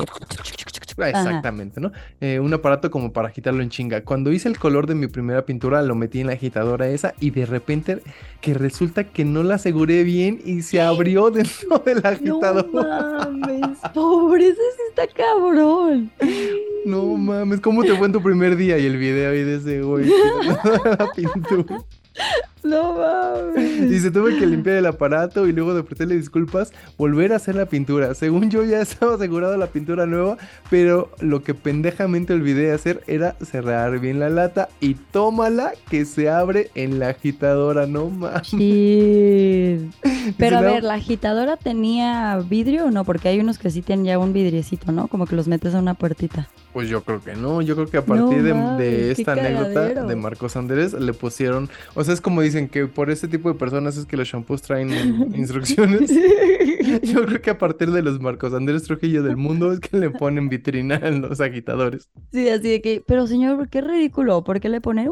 [1.07, 1.91] Exactamente, ¿no?
[2.19, 4.03] Eh, un aparato como para agitarlo en chinga.
[4.03, 7.31] Cuando hice el color de mi primera pintura, lo metí en la agitadora esa y
[7.31, 8.01] de repente
[8.41, 12.67] que resulta que no la aseguré bien y se abrió dentro de la agitadora.
[12.73, 16.11] No mames, pobre, ese sí está cabrón.
[16.85, 18.77] No mames, ¿cómo te fue en tu primer día?
[18.77, 20.05] Y el video ahí de ese güey,
[20.85, 21.85] la pintura.
[22.63, 23.91] No mames.
[23.91, 27.55] Y se tuve que limpiar el aparato y luego de ofrecerle disculpas, volver a hacer
[27.55, 28.13] la pintura.
[28.13, 30.37] Según yo ya estaba asegurado la pintura nueva,
[30.69, 36.29] pero lo que pendejamente olvidé hacer era cerrar bien la lata y tómala que se
[36.29, 38.49] abre en la agitadora, no mames.
[40.37, 43.03] Pero a ver, ¿la agitadora tenía vidrio o no?
[43.05, 45.07] Porque hay unos que sí tienen ya un vidriecito, ¿no?
[45.07, 46.49] Como que los metes a una puertita.
[46.73, 50.55] Pues yo creo que no, yo creo que a partir de, esta anécdota de Marcos
[50.55, 54.05] Andrés le pusieron, o sea, es como dicen que por este tipo de personas es
[54.05, 54.89] que los shampoos traen
[55.35, 56.11] instrucciones.
[57.03, 60.09] Yo creo que a partir de los Marcos Andrés Trujillo del mundo es que le
[60.09, 62.09] ponen vitrina en los agitadores.
[62.31, 65.11] Sí, así de que, pero señor, qué ridículo, ¿por qué le ponen?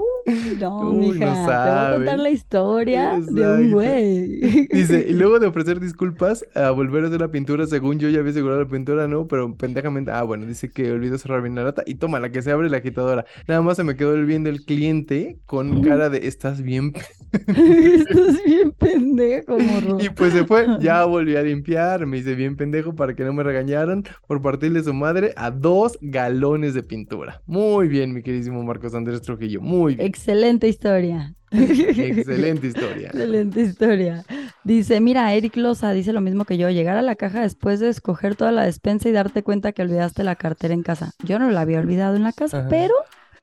[0.59, 4.67] no, mija, te voy a contar la historia de un güey.
[4.71, 8.19] Dice, y luego de ofrecer disculpas a volver a hacer la pintura, según yo ya
[8.19, 11.63] había asegurado la pintura, no, pero pendejamente, ah, bueno, dice que olvidó cerrar bien la
[11.63, 13.25] lata y toma la que se abre la agitadora.
[13.47, 16.93] Nada más se me quedó el bien del cliente con cara de, estás bien
[17.31, 19.97] Estás bien pendejo, morro.
[19.99, 23.33] Y pues se fue, ya volví a limpiar, me hice bien pendejo para que no
[23.33, 27.41] me regañaran por partirle su madre a dos galones de pintura.
[27.45, 30.07] Muy bien, mi queridísimo Marcos Andrés Trujillo, muy bien.
[30.07, 31.33] Excelente historia.
[31.51, 33.07] Excelente historia.
[33.07, 34.25] Excelente historia.
[34.63, 37.89] Dice, mira, Eric Loza dice lo mismo que yo, llegar a la caja después de
[37.89, 41.11] escoger toda la despensa y darte cuenta que olvidaste la cartera en casa.
[41.23, 42.93] Yo no la había olvidado en la casa, pero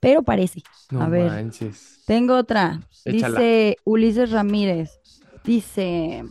[0.04, 0.62] pero parece.
[0.98, 1.50] a ver.
[2.06, 2.80] Tengo otra.
[3.04, 5.00] Dice Ulises Ramírez.
[5.44, 6.24] Dice,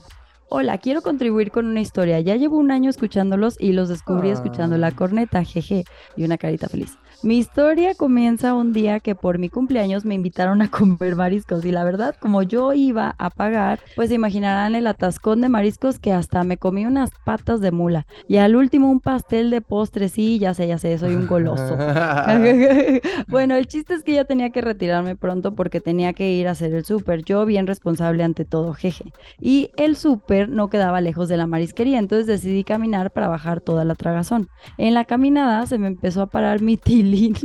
[0.49, 2.19] hola, quiero contribuir con una historia.
[2.19, 4.91] Ya llevo un año escuchándolos y los descubrí escuchando la ah.
[4.95, 6.97] corneta, jeje, y una carita feliz.
[7.23, 11.71] Mi historia comienza un día que por mi cumpleaños me invitaron a comer mariscos y
[11.71, 16.11] la verdad, como yo iba a pagar, pues se imaginarán el atascón de mariscos que
[16.11, 20.37] hasta me comí unas patas de mula y al último un pastel de postre, sí,
[20.37, 21.77] ya sé, ya sé, soy un goloso.
[23.29, 26.51] bueno, el chiste es que ya tenía que retirarme pronto porque tenía que ir a
[26.51, 29.13] hacer el súper, yo bien responsable ante todo, jeje.
[29.39, 33.85] Y el súper no quedaba lejos de la marisquería, entonces decidí caminar para bajar toda
[33.85, 34.49] la tragazón.
[34.77, 36.75] En la caminada se me empezó a parar mi
[37.13, 37.35] Berlin.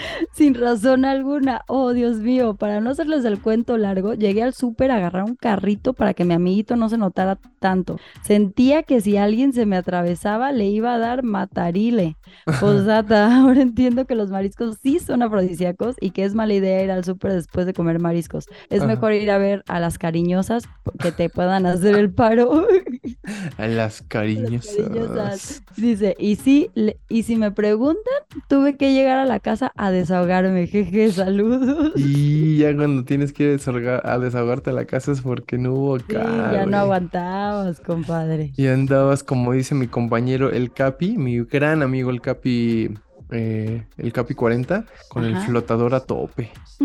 [0.32, 1.62] sin razón alguna.
[1.66, 5.36] Oh, Dios mío, para no hacerles el cuento largo, llegué al súper a agarrar un
[5.36, 7.98] carrito para que mi amiguito no se notara tanto.
[8.22, 12.16] Sentía que si alguien se me atravesaba, le iba a dar matarile.
[12.60, 16.90] Posata, ahora entiendo que los mariscos sí son afrodisíacos y que es mala idea ir
[16.90, 18.46] al súper después de comer mariscos.
[18.68, 20.64] Es mejor ir a ver a las cariñosas
[21.00, 22.66] que te puedan hacer el paro.
[23.58, 25.62] a las cariñosas.
[25.76, 26.70] Dice, y si,
[27.08, 28.00] y si me preguntan,
[28.48, 30.66] tuve que llegar a la casa a desahogarme.
[30.66, 31.92] Jeje, saludos.
[31.96, 33.60] Y ya cuando tienes que ir
[34.04, 38.52] a desahogarte a la casa es porque no hubo sí, Ya no aguantabas, compadre.
[38.56, 42.94] Y andabas, como dice mi compañero el Capi, mi gran amigo el Capi.
[43.32, 46.50] Eh, el Capi 40 con el flotador a tope.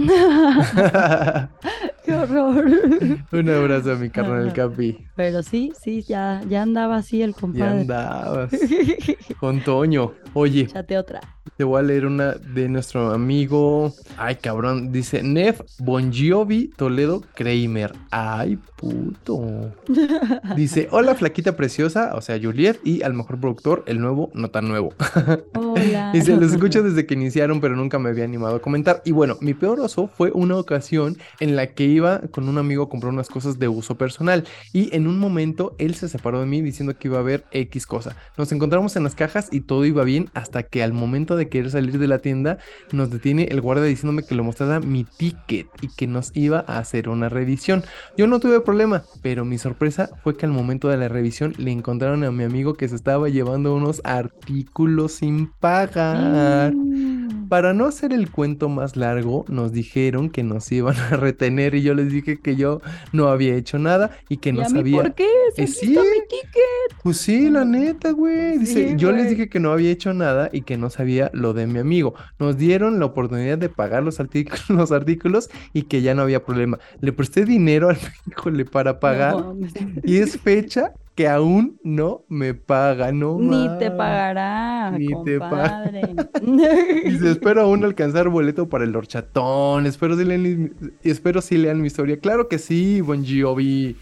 [2.05, 2.65] Qué horror.
[3.31, 5.07] Un abrazo a mi carnal Capi.
[5.15, 7.81] Pero sí, sí, ya, ya andaba así el Ya compadre.
[7.81, 8.51] andabas.
[9.39, 10.11] Con Toño.
[10.33, 11.19] Oye, Échate otra.
[11.57, 13.93] Te voy a leer una de nuestro amigo.
[14.17, 14.91] Ay, cabrón.
[14.91, 17.93] Dice Nef Bongiovi Toledo Kramer.
[18.11, 19.73] Ay, puto.
[20.55, 22.15] Dice: Hola, flaquita preciosa.
[22.15, 22.79] O sea, Juliet.
[22.83, 24.93] Y al mejor productor, el nuevo, no tan nuevo.
[25.55, 26.11] Hola.
[26.13, 29.01] Dice, los escucho desde que iniciaron, pero nunca me había animado a comentar.
[29.05, 32.83] Y bueno, mi peor oso fue una ocasión en la que iba con un amigo
[32.83, 34.45] a comprar unas cosas de uso personal.
[34.73, 37.85] Y en un momento él se separó de mí diciendo que iba a ver X
[37.85, 38.15] cosa.
[38.37, 41.71] Nos encontramos en las cajas y todo iba bien hasta que al momento de querer
[41.71, 42.57] salir de la tienda
[42.91, 46.79] nos detiene el guardia diciéndome que le mostrara mi ticket y que nos iba a
[46.79, 47.83] hacer una revisión.
[48.17, 51.71] Yo no tuve problema, pero mi sorpresa fue que al momento de la revisión le
[51.71, 56.73] encontraron a mi amigo que se estaba llevando unos artículos sin pagar.
[56.73, 57.24] Mm.
[57.49, 61.81] Para no hacer el cuento más largo, nos dijeron que nos iban a retener y
[61.83, 62.81] yo les dije que yo
[63.11, 65.01] no había hecho nada y que ¿Y no a mí sabía.
[65.03, 65.27] por qué?
[65.55, 65.87] Si Eh, sí.
[65.89, 66.97] mi ticket.
[67.03, 68.57] Pues sí, la neta, güey.
[68.57, 71.53] Dice, Sí, yo les dije que no había hecho nada y que no sabía lo
[71.53, 72.15] de mi amigo.
[72.39, 76.43] Nos dieron la oportunidad de pagar los artículos, los artículos y que ya no había
[76.43, 76.79] problema.
[76.99, 79.55] Le presté dinero al híjole para pagar No,
[80.03, 85.83] y es fecha que aún no me paga, no Ni te pagará, Ni te paga.
[85.85, 86.15] compadre.
[87.09, 89.85] Dice, espero aún alcanzar boleto para el horchatón.
[89.85, 90.69] Espero sí lean, mi-
[91.03, 92.19] espero lean mi historia.
[92.19, 93.95] Claro que sí, Bon Jovi.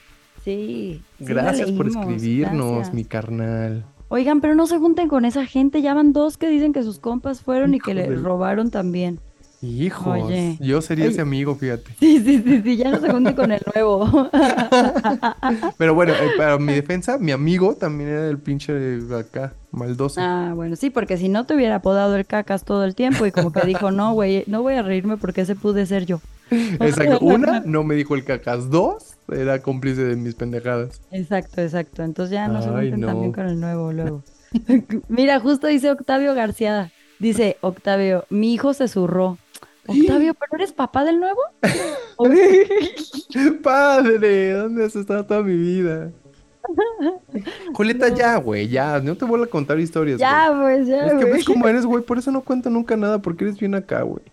[0.43, 2.93] Sí, Gracias por escribirnos, gracias.
[2.93, 3.85] mi carnal.
[4.09, 5.81] Oigan, pero no se junten con esa gente.
[5.81, 9.19] Ya van dos que dicen que sus compas fueron y que le robaron también.
[9.63, 10.57] Hijos, Oye.
[10.59, 11.13] yo sería Oye.
[11.13, 11.89] ese amigo, fíjate.
[11.97, 14.29] Sí, sí, sí, sí, ya no se junten con el nuevo.
[15.77, 20.19] Pero bueno, eh, para mi defensa, mi amigo también era el pinche de acá, maldoso.
[20.21, 23.31] Ah, bueno, sí, porque si no te hubiera apodado el cacas todo el tiempo y
[23.31, 26.19] como que dijo, no, güey, no voy a reírme porque ese pude ser yo.
[26.51, 27.19] Exacto.
[27.21, 28.69] Una, no me dijo el cacas.
[28.69, 31.01] Dos, era cómplice de mis pendejadas.
[31.09, 32.03] Exacto, exacto.
[32.03, 33.07] Entonces ya no se Ay, junten no.
[33.07, 34.23] también con el nuevo luego.
[35.07, 36.91] Mira, justo dice Octavio García.
[37.19, 39.37] Dice Octavio, mi hijo se zurró.
[39.87, 41.39] Octavio, ¿pero eres papá del nuevo?
[43.63, 46.11] Padre, ¿dónde has estado toda mi vida?
[47.73, 48.99] Julieta, ya, güey, ya.
[48.99, 51.07] No te vuelvo a contar historias, ya, pues, ya.
[51.07, 52.03] Es que ves cómo eres, güey.
[52.03, 54.23] Por eso no cuento nunca nada, porque eres bien acá, güey.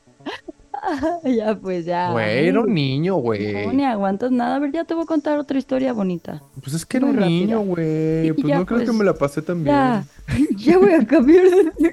[1.24, 2.10] Ya, pues, ya.
[2.12, 3.66] Güey, era un niño, No, güey.
[3.76, 4.56] ni aguantas nada.
[4.56, 6.42] A ver, ya te voy a contar otra historia bonita.
[6.62, 8.28] Pues es que era un niño, güey.
[8.28, 9.76] Sí, Pues ya, no creo que pues, me la pasé tan bien.
[9.76, 10.04] Ya,
[10.56, 11.90] ya voy a cambiar de, ya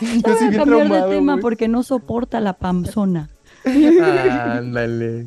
[0.00, 1.42] Yo voy sí cambiar de traumado, tema güey.
[1.42, 3.30] porque no soporta la panzona.
[3.64, 5.26] Ándale.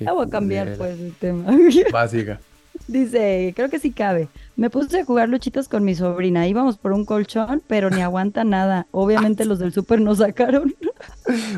[0.00, 1.44] Ya voy a cambiar, pues, de tema.
[1.92, 2.40] Básica.
[2.88, 4.28] Dice, creo que sí cabe.
[4.56, 6.48] Me puse a jugar luchitas con mi sobrina.
[6.48, 8.86] Íbamos por un colchón, pero ni aguanta nada.
[8.90, 10.74] Obviamente los del súper nos sacaron.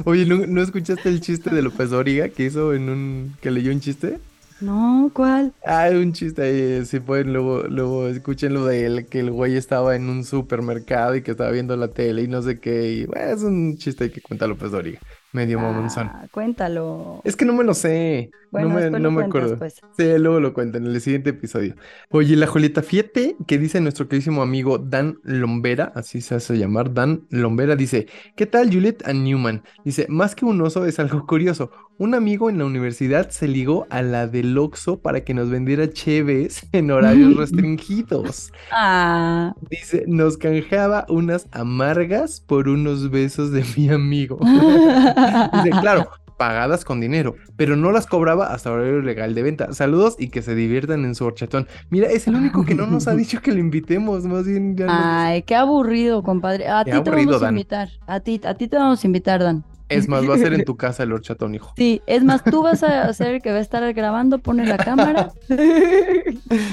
[0.04, 3.36] Oye, ¿no, no escuchaste el chiste de López Dóriga que hizo en un...
[3.40, 4.18] que leyó un chiste?
[4.58, 5.52] No, ¿cuál?
[5.66, 9.54] Ah, un chiste ahí, si pueden, luego, luego escuchen lo de él, que el güey
[9.54, 13.04] estaba en un supermercado y que estaba viendo la tele y no sé qué, y
[13.04, 14.98] bueno, es un chiste que cuenta López Dóriga,
[15.32, 16.08] medio mamonzón.
[16.08, 17.20] Ah, cuéntalo.
[17.24, 18.30] Es que no me lo sé,
[18.62, 19.58] Bueno, no me, no me cuentas, acuerdo.
[19.58, 19.84] pues.
[19.96, 21.74] Sí, luego lo cuento en el siguiente episodio.
[22.10, 26.92] Oye, la Julieta, fíjate que dice nuestro queridísimo amigo Dan Lombera, así se hace llamar,
[26.94, 29.62] Dan Lombera, dice, ¿qué tal Juliet and Newman?
[29.84, 31.70] Dice, más que un oso es algo curioso.
[31.98, 35.88] Un amigo en la universidad se ligó a la del Oxxo para que nos vendiera
[35.90, 38.52] cheves en horarios restringidos.
[38.70, 44.38] Ah, Dice, nos canjeaba unas amargas por unos besos de mi amigo.
[45.52, 49.72] Dice, claro, pagadas con dinero, pero no las cobraba hasta horario legal de venta.
[49.72, 51.66] Saludos y que se diviertan en su horchatón.
[51.90, 54.86] Mira, es el único que no nos ha dicho que le invitemos, más bien ya
[54.88, 56.68] Ay, qué aburrido, compadre.
[56.68, 57.54] A Qué ti te aburrido, vamos a Dan.
[57.54, 57.88] invitar.
[58.06, 59.64] A ti, a ti te vamos a invitar, Dan.
[59.88, 61.72] Es más, va a ser en tu casa el horchatón, hijo.
[61.76, 64.76] Sí, es más, tú vas a ser el que va a estar grabando, pone la
[64.78, 65.30] cámara.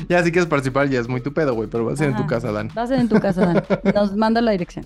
[0.08, 2.15] Ya si quieres participar, ya es muy tu pedo, güey, pero va a ser en
[2.15, 2.69] tu casa, Dan.
[2.78, 3.63] Va a ser en tu casa, Dan.
[3.95, 4.86] Nos manda la dirección.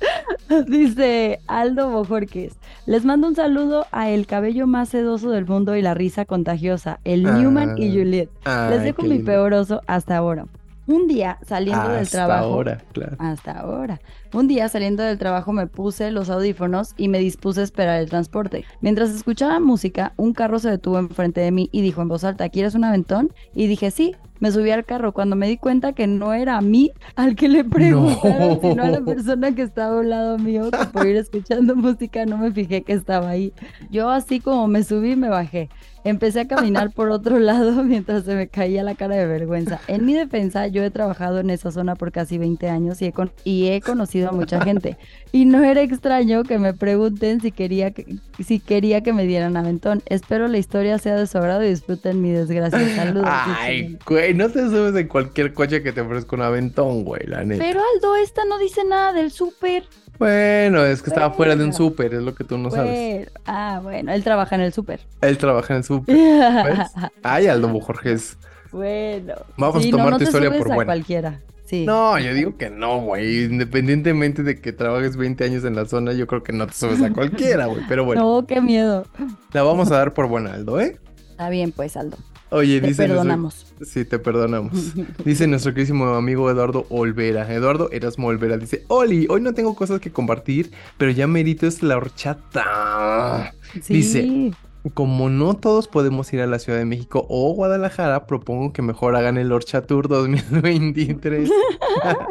[0.68, 2.54] Dice Aldo Bojorquez.
[2.86, 7.00] Les mando un saludo a el cabello más sedoso del mundo y la risa contagiosa,
[7.04, 8.28] el Newman y Ah, Juliet.
[8.70, 9.24] Les Ay, dejo mi lindo.
[9.26, 10.46] peor oso hasta ahora.
[10.86, 12.44] Un día saliendo del Hasta trabajo.
[12.44, 13.16] ahora, claro.
[13.18, 14.00] Hasta ahora.
[14.36, 18.10] Un día saliendo del trabajo me puse los audífonos y me dispuse a esperar el
[18.10, 18.66] transporte.
[18.82, 22.50] Mientras escuchaba música, un carro se detuvo enfrente de mí y dijo en voz alta,
[22.50, 23.32] ¿quieres un aventón?
[23.54, 24.14] Y dije, sí.
[24.38, 27.48] Me subí al carro cuando me di cuenta que no era a mí al que
[27.48, 31.16] le preguntaron, sino a la persona que estaba a un lado mío, que por ir
[31.16, 33.54] escuchando música no me fijé que estaba ahí.
[33.90, 35.70] Yo así como me subí, me bajé.
[36.04, 39.80] Empecé a caminar por otro lado mientras se me caía la cara de vergüenza.
[39.88, 43.12] En mi defensa, yo he trabajado en esa zona por casi 20 años y he,
[43.12, 44.96] con- y he conocido conocido a mucha gente.
[45.32, 49.56] Y no era extraño que me pregunten si quería que, si quería que me dieran
[49.56, 50.02] aventón.
[50.06, 52.78] Espero la historia sea de su agrado y disfruten mi desgracia.
[52.96, 53.28] Saludos.
[53.28, 57.44] Ay, güey, no te subes en cualquier coche que te ofrezca un aventón, güey, la
[57.44, 57.62] neta.
[57.62, 59.84] Pero Aldo, esta no dice nada del súper.
[60.18, 63.28] Bueno, es que estaba fuera de un súper, es lo que tú no sabes.
[63.44, 65.00] Ah, bueno, él trabaja en el súper.
[65.20, 66.16] Él trabaja en el súper.
[67.22, 68.38] Ay, Aldo Jorges.
[68.72, 69.34] bueno.
[69.58, 70.84] Vamos a tomar no, no tu historia por a buena.
[70.86, 71.40] cualquiera.
[71.66, 71.84] Sí.
[71.84, 73.44] No, yo digo que no, güey.
[73.44, 77.02] Independientemente de que trabajes 20 años en la zona, yo creo que no te subes
[77.02, 77.82] a cualquiera, güey.
[77.88, 79.04] Pero bueno, No, qué miedo.
[79.52, 80.96] la vamos a dar por buena, Aldo, ¿eh?
[81.30, 82.16] Está bien, pues, Aldo.
[82.50, 83.74] Oye, Te dice nuestro- perdonamos.
[83.84, 84.72] Sí, te perdonamos.
[85.24, 87.52] Dice nuestro querísimo amigo Eduardo Olvera.
[87.52, 91.82] Eduardo Erasmo Olvera dice: Oli, hoy no tengo cosas que compartir, pero ya merito es
[91.82, 93.52] la horchata.
[93.82, 93.94] Sí.
[93.94, 94.52] Dice,
[94.94, 99.16] Como no todos podemos ir a la Ciudad de México o Guadalajara, propongo que mejor
[99.16, 101.50] hagan el Orcha Tour 2023.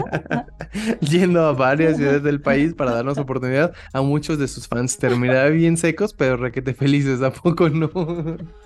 [1.01, 4.97] Yendo a varias ciudades del país para darnos oportunidad a muchos de sus fans.
[4.97, 7.89] Terminará bien secos, pero requete felices, ¿a poco no?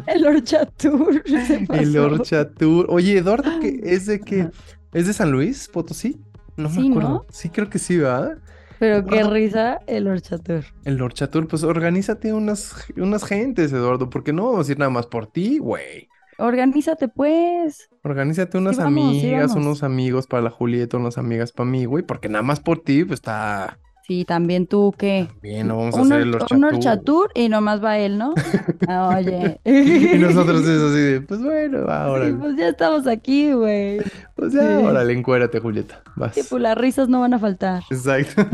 [0.07, 1.23] El Orchatur.
[1.25, 1.97] se El.
[1.97, 2.85] Orcha Tour.
[2.89, 4.49] Oye, Eduardo, ¿qué es de qué?
[4.93, 6.19] ¿Es de San Luis, Potosí?
[6.57, 7.09] No me Sí, acuerdo.
[7.09, 7.25] ¿no?
[7.29, 8.37] Sí, creo que sí, ¿verdad?
[8.79, 10.63] Pero qué risa el Orchatur.
[10.85, 14.89] El Orcha Tour, pues organízate unas, unas gentes, Eduardo, porque no vamos a ir nada
[14.89, 16.07] más por ti, güey.
[16.37, 17.89] Organízate, pues.
[18.03, 22.29] Organízate unas vamos, amigas, unos amigos para la Julieta, unas amigas para mí, güey, porque
[22.29, 23.77] nada más por ti, pues está
[24.09, 25.27] Sí, también tú, ¿qué?
[25.43, 26.73] bien, no vamos a Un, hacer el or- Orcha un Tour.
[26.73, 28.33] Orchatur y nomás va él, ¿no?
[28.87, 29.59] Ah, Oye.
[29.65, 33.99] Y nosotros es así de, pues bueno, Sí, ahora, pues ya estamos aquí, güey.
[34.33, 34.83] pues ya, sí.
[34.83, 36.33] órale, encuérate, Julieta, vas.
[36.33, 37.83] Sí, pues las risas no van a faltar.
[37.91, 38.41] Exacto.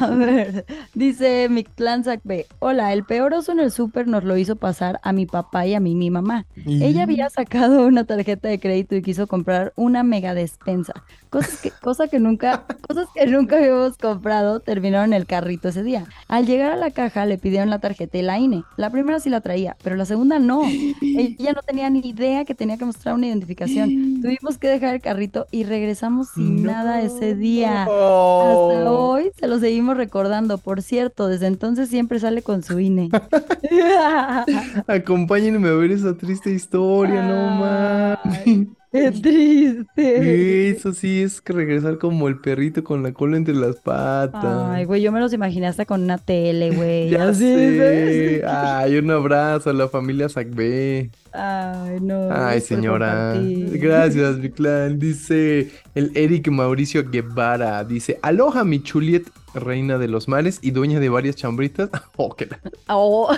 [0.00, 2.46] A ver, dice Mictlán B.
[2.58, 5.74] Hola, el peor oso en el súper nos lo hizo pasar a mi papá y
[5.74, 6.44] a mí mi mamá.
[6.66, 10.92] Ella había sacado una tarjeta de crédito y quiso comprar una mega despensa.
[11.30, 13.56] Cosas que, cosa que nunca, cosas que nunca
[14.00, 16.04] comprado terminaron en el carrito ese día.
[16.28, 18.64] Al llegar a la caja le pidieron la tarjeta y la INE.
[18.76, 20.62] La primera sí la traía, pero la segunda no.
[21.02, 24.20] Ella no tenía ni idea que tenía que mostrar una identificación.
[24.22, 27.82] Tuvimos que dejar el carrito y regresamos sin nada ese día.
[27.82, 29.10] Hasta Oh.
[29.10, 30.58] hoy se lo seguimos recordando.
[30.58, 33.08] Por cierto, desde entonces siempre sale con su INE.
[34.86, 38.68] Acompáñenme a ver esa triste historia, no mames.
[38.90, 40.70] ¡Qué triste!
[40.70, 44.44] Eso sí es que regresar como el perrito con la cola entre las patas.
[44.70, 47.10] Ay, güey, yo me los imaginé hasta con una tele, güey.
[47.10, 48.42] Ya así, sé.
[48.46, 51.10] Ay, un abrazo a la familia Sacbé.
[51.32, 52.28] Ay, no.
[52.32, 53.34] Ay, señora.
[53.38, 54.98] Gracias, mi clan.
[54.98, 57.84] Dice el Eric Mauricio Guevara.
[57.84, 59.24] Dice, aloha mi Juliet,
[59.54, 61.90] reina de los mares y dueña de varias chambritas.
[62.16, 63.30] Oh, qué la- Oh,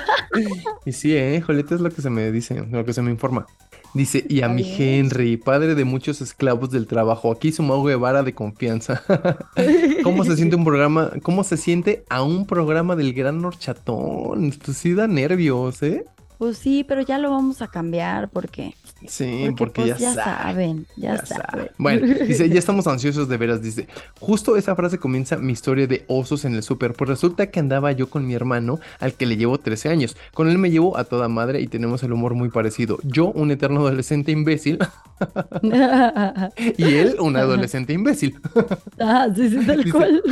[0.86, 3.46] Y sí, eh, Julieta es lo que se me dice, lo que se me informa.
[3.92, 4.62] Dice, y a mi.
[4.62, 9.02] Henry, padre de muchos esclavos del trabajo, aquí su Guevara de confianza.
[10.02, 14.44] ¿Cómo se siente un programa, cómo se siente a un programa del gran horchatón?
[14.44, 16.04] Esto sí da nervios, ¿eh?
[16.38, 18.74] Pues sí, pero ya lo vamos a cambiar porque,
[19.06, 20.54] Sí, porque, porque, pues, ya, ya sabe.
[20.54, 21.46] saben, ya, Ya saben.
[21.50, 21.70] sabe.
[21.78, 23.88] Bueno, dice, ya estamos ansiosos de veras, dice.
[24.18, 26.92] Justo esa frase comienza mi historia de osos en el súper.
[26.94, 30.16] Pues resulta que andaba yo con mi hermano, al que le llevo 13 años.
[30.34, 32.98] Con él me llevo a toda madre y tenemos el humor muy parecido.
[33.02, 34.78] Yo, un eterno adolescente imbécil,
[36.76, 38.40] y él, un adolescente imbécil.
[39.00, 40.22] ah, sí, sí, tal cual.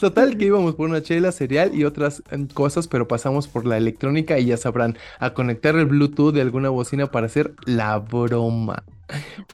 [0.00, 3.76] Total, que íbamos por una chela, cereal y otras eh, cosas, pero pasamos por la
[3.76, 8.84] electrónica y ya sabrán, a conectar el Bluetooth de alguna bocina para hacer la broma.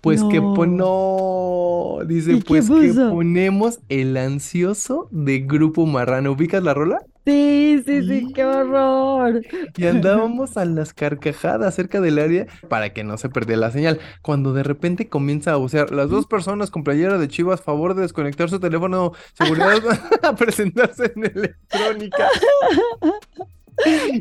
[0.00, 1.98] Pues que No.
[2.06, 6.32] dice, ¿Y qué pues que ponemos el ansioso de Grupo Marrano.
[6.32, 6.98] ¿Ubicas la rola?
[7.24, 9.40] Sí, sí, sí, qué horror.
[9.76, 13.98] Y andábamos a las carcajadas cerca del área para que no se perdiera la señal.
[14.20, 18.02] Cuando de repente comienza a vocear, las dos personas con playera de Chivas, favor de
[18.02, 19.78] desconectar su teléfono, seguridad
[20.22, 22.28] a presentarse en electrónica.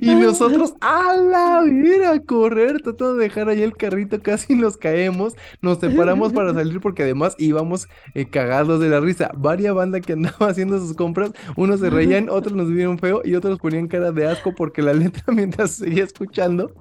[0.02, 4.78] Y nosotros, a la vida, a correr, tratando de dejar ahí el carrito, casi nos
[4.78, 9.32] caemos, nos separamos para salir porque además íbamos eh, cagados de la risa.
[9.36, 13.36] Varia banda que andaba haciendo sus compras, unos se reían, otros nos vieron feo y
[13.36, 16.74] otros ponían cara de asco porque la letra mientras seguía escuchando.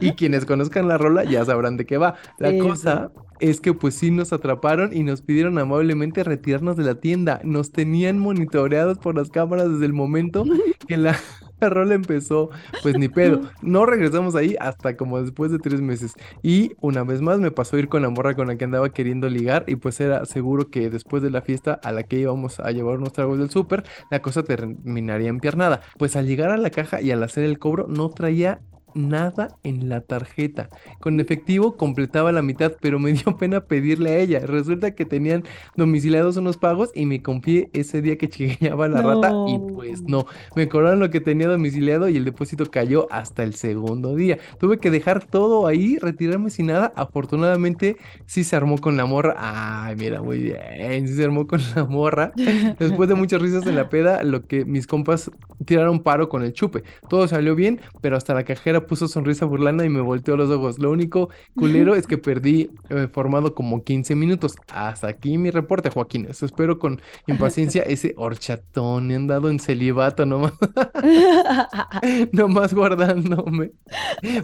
[0.00, 2.16] Y quienes conozcan la rola ya sabrán de qué va.
[2.38, 6.84] La Sí, cosa es que pues sí nos atraparon y nos pidieron amablemente retirarnos de
[6.84, 7.40] la tienda.
[7.44, 10.48] Nos tenían monitoreados por las cámaras desde el momento
[10.86, 11.16] que la,
[11.60, 12.50] la rola empezó.
[12.82, 13.42] Pues ni pedo.
[13.62, 16.14] No regresamos ahí hasta como después de tres meses.
[16.42, 18.90] Y una vez más me pasó a ir con la morra con la que andaba
[18.90, 22.60] queriendo ligar y pues era seguro que después de la fiesta a la que íbamos
[22.60, 25.80] a llevar unos tragos del súper, la cosa terminaría empiernada.
[25.98, 28.60] Pues al llegar a la caja y al hacer el cobro no traía
[28.94, 30.68] nada en la tarjeta.
[31.00, 34.40] Con efectivo completaba la mitad, pero me dio pena pedirle a ella.
[34.40, 35.44] Resulta que tenían
[35.76, 40.26] domiciliados unos pagos y me confié ese día que chillaba la rata y pues no,
[40.56, 44.38] me cobraron lo que tenía domiciliado y el depósito cayó hasta el segundo día.
[44.58, 46.92] Tuve que dejar todo ahí, retirarme sin nada.
[46.96, 47.96] Afortunadamente
[48.26, 49.34] sí se armó con la morra.
[49.38, 52.32] Ay, mira, muy bien, sí se armó con la morra.
[52.78, 55.30] Después de muchas risas en la peda, lo que mis compas
[55.64, 56.84] tiraron paro con el chupe.
[57.08, 60.78] Todo salió bien, pero hasta la cajera puso sonrisa burlana y me volteó los ojos.
[60.78, 64.54] Lo único culero es que perdí eh, formado como 15 minutos.
[64.72, 66.26] Hasta aquí mi reporte, Joaquín.
[66.30, 70.52] espero con impaciencia ese horchatón andado en celibato nomás.
[72.32, 73.72] nomás guardándome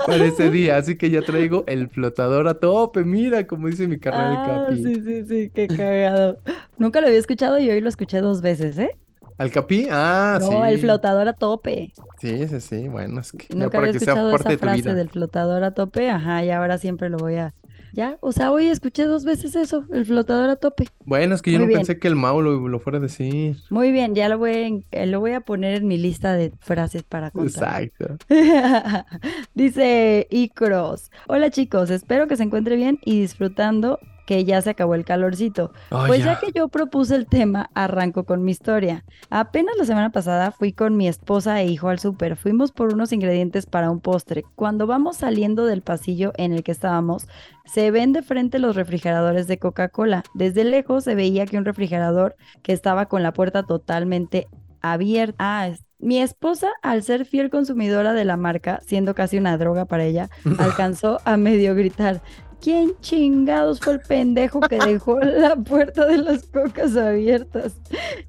[0.07, 0.77] para ese día.
[0.77, 3.05] Así que ya traigo el flotador a tope.
[3.05, 4.83] Mira, como dice mi carnal Ah, Capi.
[4.83, 6.39] sí, sí, sí, qué cagado.
[6.79, 8.97] Nunca lo había escuchado y hoy lo escuché dos veces, ¿eh?
[9.41, 9.89] ¿Al Capi?
[9.91, 10.51] Ah, sí.
[10.51, 11.95] No, el flotador a tope.
[12.21, 12.89] Sí, sí, sí.
[12.89, 14.83] Bueno, es que ya Nunca para había que sea escuchado parte esa de tu frase
[14.83, 14.95] vida.
[14.95, 17.55] del flotador a tope, ajá, y ahora siempre lo voy a...
[17.95, 20.85] Ya, o sea, hoy escuché dos veces eso, el flotador a tope.
[21.07, 21.79] Bueno, es que yo Muy no bien.
[21.81, 23.57] pensé que el Mau lo, lo fuera a decir.
[23.71, 26.53] Muy bien, ya lo voy, en- eh, lo voy a poner en mi lista de
[26.61, 27.83] frases para contar.
[27.83, 28.17] Exacto.
[29.55, 31.11] Dice Icros.
[31.29, 33.99] Hola chicos, espero que se encuentre bien y disfrutando
[34.31, 35.73] que ya se acabó el calorcito.
[35.91, 36.35] Oh, Pues ya.
[36.35, 39.05] ya que yo propuse el tema, arranco con mi historia.
[39.29, 42.37] Apenas la semana pasada fui con mi esposa e hijo al súper.
[42.37, 44.45] Fuimos por unos ingredientes para un postre.
[44.55, 47.27] Cuando vamos saliendo del pasillo en el que estábamos,
[47.65, 50.23] se ven de frente los refrigeradores de Coca-Cola.
[50.35, 54.47] Desde lejos se veía que un refrigerador que estaba con la puerta totalmente
[54.81, 55.35] abierta.
[55.41, 60.05] Ah, mi esposa, al ser fiel consumidora de la marca, siendo casi una droga para
[60.05, 62.23] ella, alcanzó a medio gritar.
[62.61, 67.81] ¿Quién chingados fue el pendejo que dejó la puerta de las cocas abiertas?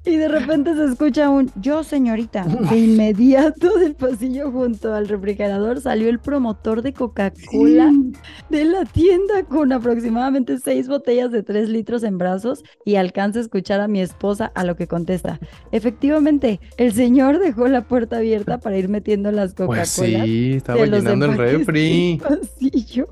[0.06, 2.44] Y de repente se escucha un yo, señorita.
[2.44, 7.92] De inmediato del pasillo junto al refrigerador salió el promotor de Coca-Cola
[8.48, 13.42] de la tienda con aproximadamente seis botellas de tres litros en brazos y alcanza a
[13.42, 15.40] escuchar a mi esposa a lo que contesta.
[15.72, 19.82] Efectivamente, el señor dejó la puerta abierta para ir metiendo las Coca-Cola.
[19.82, 22.20] Pues sí, estaba llenando el refri.
[22.22, 23.08] pasillo.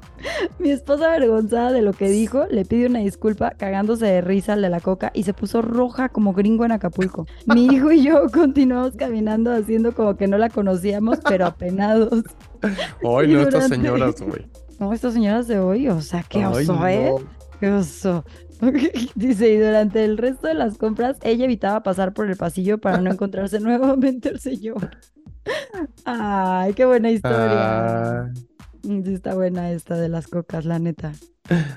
[0.58, 4.62] Mi esposa avergonzada de lo que dijo, le pide una disculpa cagándose de risa al
[4.62, 7.26] de la coca y se puso roja como gringo en Acapulco.
[7.46, 12.24] Mi hijo y yo continuamos caminando haciendo como que no la conocíamos, pero apenados.
[12.62, 14.46] Ay, no, estas señoras, güey.
[14.78, 17.12] No, estas señoras de hoy, o sea, qué Ay, oso, ¿eh?
[17.60, 18.24] Qué oso.
[19.14, 23.00] Dice, y durante el resto de las compras, ella evitaba pasar por el pasillo para
[23.00, 24.90] no encontrarse nuevamente el señor.
[26.04, 28.22] Ay, qué buena historia.
[28.22, 28.32] Ah,
[29.04, 31.12] Sí, está buena esta de las cocas, la neta.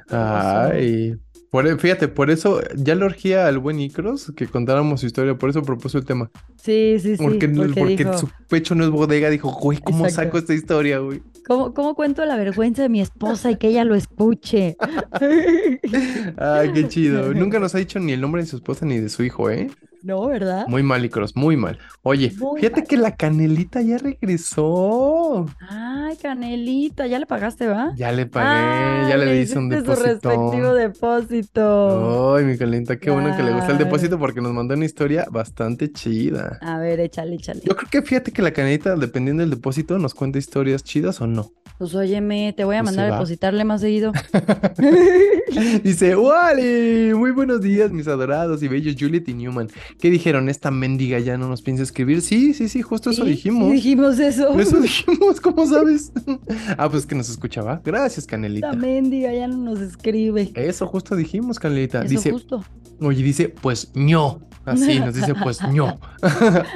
[0.10, 1.16] Ay.
[1.50, 5.36] Por, e- fíjate, por eso ya le urgía al buen Icros que contáramos su historia,
[5.38, 6.32] por eso propuso el tema.
[6.60, 7.24] Sí, sí, sí.
[7.24, 10.30] Porque, no- porque dijo, su pecho no es bodega, dijo, güey, ¿cómo Exacto.
[10.30, 11.22] saco esta historia, güey?
[11.46, 14.78] ¿cómo, cómo cuento la vergüenza de mi esposa y que ella lo escuche?
[16.38, 17.34] Ay, qué chido.
[17.36, 19.70] Nunca nos ha dicho ni el nombre de su esposa ni de su hijo, ¿eh?
[20.04, 20.68] No, ¿verdad?
[20.68, 21.80] Muy mal, Icros, muy mal.
[22.02, 22.88] Oye, Muy fíjate mal.
[22.90, 25.46] que la canelita ya regresó.
[25.70, 27.94] Ay, Canelita, ya le pagaste, ¿va?
[27.96, 30.30] Ya le pagué, ya le, hice un hiciste su depósito.
[30.30, 32.36] respectivo depósito.
[32.36, 35.26] Ay, mi canelita, qué bueno que le gusta el depósito porque nos mandó una historia
[35.32, 36.60] bastante chida.
[36.62, 37.62] A ver, échale, échale.
[37.64, 41.28] Yo creo que fíjate que la canelita, dependiendo del depósito, nos cuenta historias chidas o
[41.28, 41.52] no.
[41.84, 44.14] Pues óyeme, te voy a Pues mandar a depositarle más seguido.
[45.84, 47.14] Dice, ¡Wale!
[47.14, 49.68] Muy buenos días, mis adorados y bellos Juliet y Newman.
[50.00, 50.48] ¿Qué dijeron?
[50.48, 52.22] ¿Esta mendiga ya no nos piensa escribir?
[52.22, 53.68] Sí, sí, sí, justo eso Sí, dijimos.
[53.68, 54.58] sí dijimos eso.
[54.58, 56.14] Eso dijimos, ¿cómo sabes?
[56.78, 57.82] ah, pues que nos escuchaba.
[57.84, 58.68] Gracias, Canelita.
[58.68, 60.54] La mendiga ya no nos escribe.
[60.56, 62.00] Eso justo dijimos, Canelita.
[62.04, 62.64] Eso Dice, justo.
[63.02, 64.40] Oye, dice, pues ño.
[64.66, 66.00] Así nos dice, pues ño.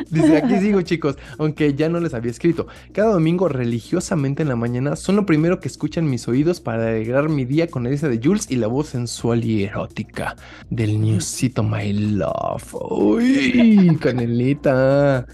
[0.09, 2.67] dice, aquí sigo, chicos, aunque ya no les había escrito.
[2.91, 7.29] Cada domingo, religiosamente en la mañana, son lo primero que escuchan mis oídos para alegrar
[7.29, 10.35] mi día con la de Jules y la voz sensual y erótica
[10.69, 12.73] del Newsito My Love.
[12.89, 15.25] Uy, canelita.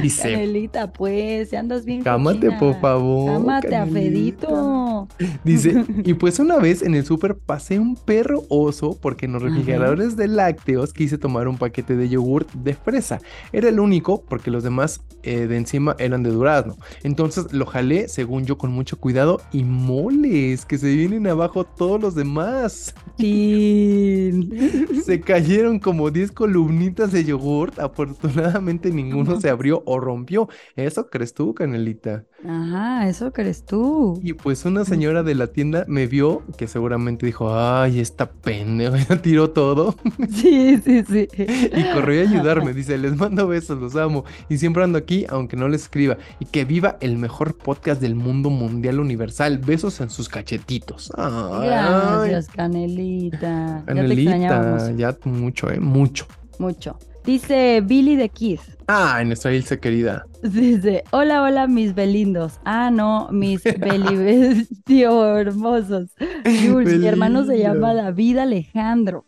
[0.00, 2.58] Dice, Canelita, pues, si andas bien cámate, cochina.
[2.58, 3.32] por favor.
[3.32, 4.46] Cámate a Canelita".
[4.46, 5.08] Fedito.
[5.44, 9.42] Dice, y pues una vez en el súper pasé un perro oso porque en los
[9.42, 9.50] Ajá.
[9.50, 13.20] refrigeradores de lácteos quise tomar un paquete de yogurt de fresa.
[13.52, 16.76] Era el único porque los demás eh, de encima eran de durazno.
[17.02, 22.00] Entonces lo jalé, según yo, con mucho cuidado y moles, que se vienen abajo todos
[22.00, 22.94] los demás.
[23.16, 24.50] Tin.
[25.04, 27.78] Se cayeron como 10 columnitas de yogurt.
[27.78, 30.48] Afortunadamente ninguno se abrió o rompió.
[30.76, 32.24] Eso crees tú, Canelita.
[32.46, 34.20] Ajá, eso crees tú.
[34.22, 39.16] Y pues una señora de la tienda me vio que seguramente dijo, ay, esta pendeja
[39.22, 39.94] tiró todo.
[40.28, 41.28] Sí, sí, sí.
[41.36, 42.72] Y corrió a ayudarme.
[42.72, 44.24] Dice, les mando besos, los amo.
[44.48, 46.16] Y siempre ando aquí, aunque no les escriba.
[46.40, 49.58] Y que viva el mejor podcast del mundo mundial universal.
[49.58, 51.12] Besos en sus cachetitos.
[51.16, 53.84] Ay, Gracias, Canelita.
[53.86, 55.80] Ya te Canelita, extrañábamos ya mucho, ¿eh?
[55.80, 56.26] Mucho.
[56.58, 56.98] mucho.
[57.24, 58.60] Dice Billy de Keith.
[58.88, 60.24] Ay, nuestra Ilse querida.
[60.42, 62.54] Dice, hola, hola, mis belindos.
[62.64, 66.10] Ah, no, mis belibestio hermosos.
[66.44, 67.94] Jules, mi hermano se llama.
[67.94, 69.24] David Alejandro.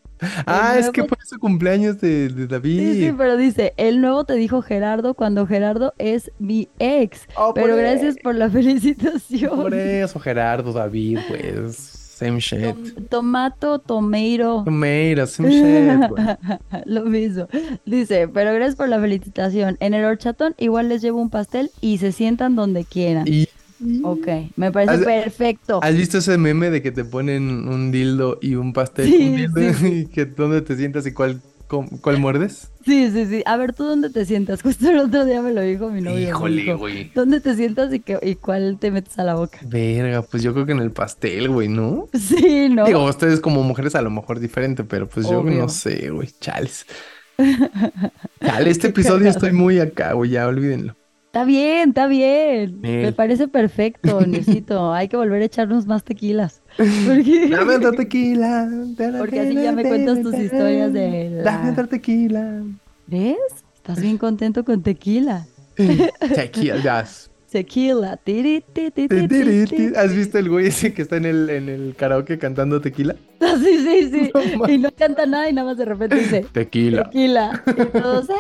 [0.47, 2.92] Ah, es que fue su cumpleaños de, de Sí, David.
[3.09, 7.26] sí, pero dice, el nuevo te dijo Gerardo cuando Gerardo es mi ex.
[7.36, 9.61] Oh, Pero e- gracias por la felicitación.
[9.61, 11.93] Por eso, Gerardo, David, pues.
[12.15, 12.62] Same shit.
[12.62, 14.65] Tom- tomato, tomeiro.
[14.67, 16.11] Mira, same shit.
[16.87, 17.49] Lo mismo.
[17.85, 19.77] Dice, pero gracias por la felicitación.
[19.81, 23.27] En el horchatón igual les llevo un pastel y se sientan donde quieran.
[23.27, 23.49] Y
[24.03, 25.81] Ok, me parece ¿Has- perfecto.
[25.83, 29.11] ¿Has visto ese meme de que te ponen un dildo y un pastel?
[29.11, 31.43] Sí, Un dildo sí, y que dónde te sientas y cuál,
[32.01, 32.71] cuál muerdes?
[32.85, 33.43] Sí, sí, sí.
[33.47, 34.62] A ver, ¿tú dónde te sientas?
[34.62, 36.28] Justo el otro día me lo dijo mi novio.
[36.28, 37.11] Híjole, güey.
[37.14, 39.59] ¿Dónde te sientas y, qué- y cuál te metes a la boca?
[39.66, 42.09] Verga, pues yo creo que en el pastel, güey, ¿no?
[42.18, 42.85] Sí, ¿no?
[42.85, 46.87] Digo, ustedes como mujeres a lo mejor diferente, pero pues yo no sé, güey, chales.
[48.41, 50.95] Chale, este episodio estoy muy acá, güey, ya olvídenlo.
[51.26, 52.80] Está bien, está bien.
[52.80, 53.14] Me Nel.
[53.14, 54.93] parece perfecto, Necesito.
[54.93, 56.62] Hay que volver a echarnos más tequilas.
[56.77, 58.68] Porque, Dame otra tequila.
[59.18, 61.72] porque así ya me cuentas tus historias de Dame la...
[61.72, 62.62] otra tequila.
[63.07, 63.37] ¿Ves?
[63.77, 65.47] Estás bien contento con tequila.
[65.77, 67.05] Tequila, ya.
[67.51, 68.16] Tequila.
[68.16, 68.62] Ti.
[68.66, 69.09] ti.
[69.97, 73.14] ¿Has visto el güey ese que está en el, en el karaoke cantando tequila?
[73.41, 74.31] Ah, Sí, sí, sí.
[74.57, 77.05] No Y no canta nada y nada más de repente dice Tequila.
[77.05, 77.62] tequila.
[77.66, 78.35] Y todos, "Ah".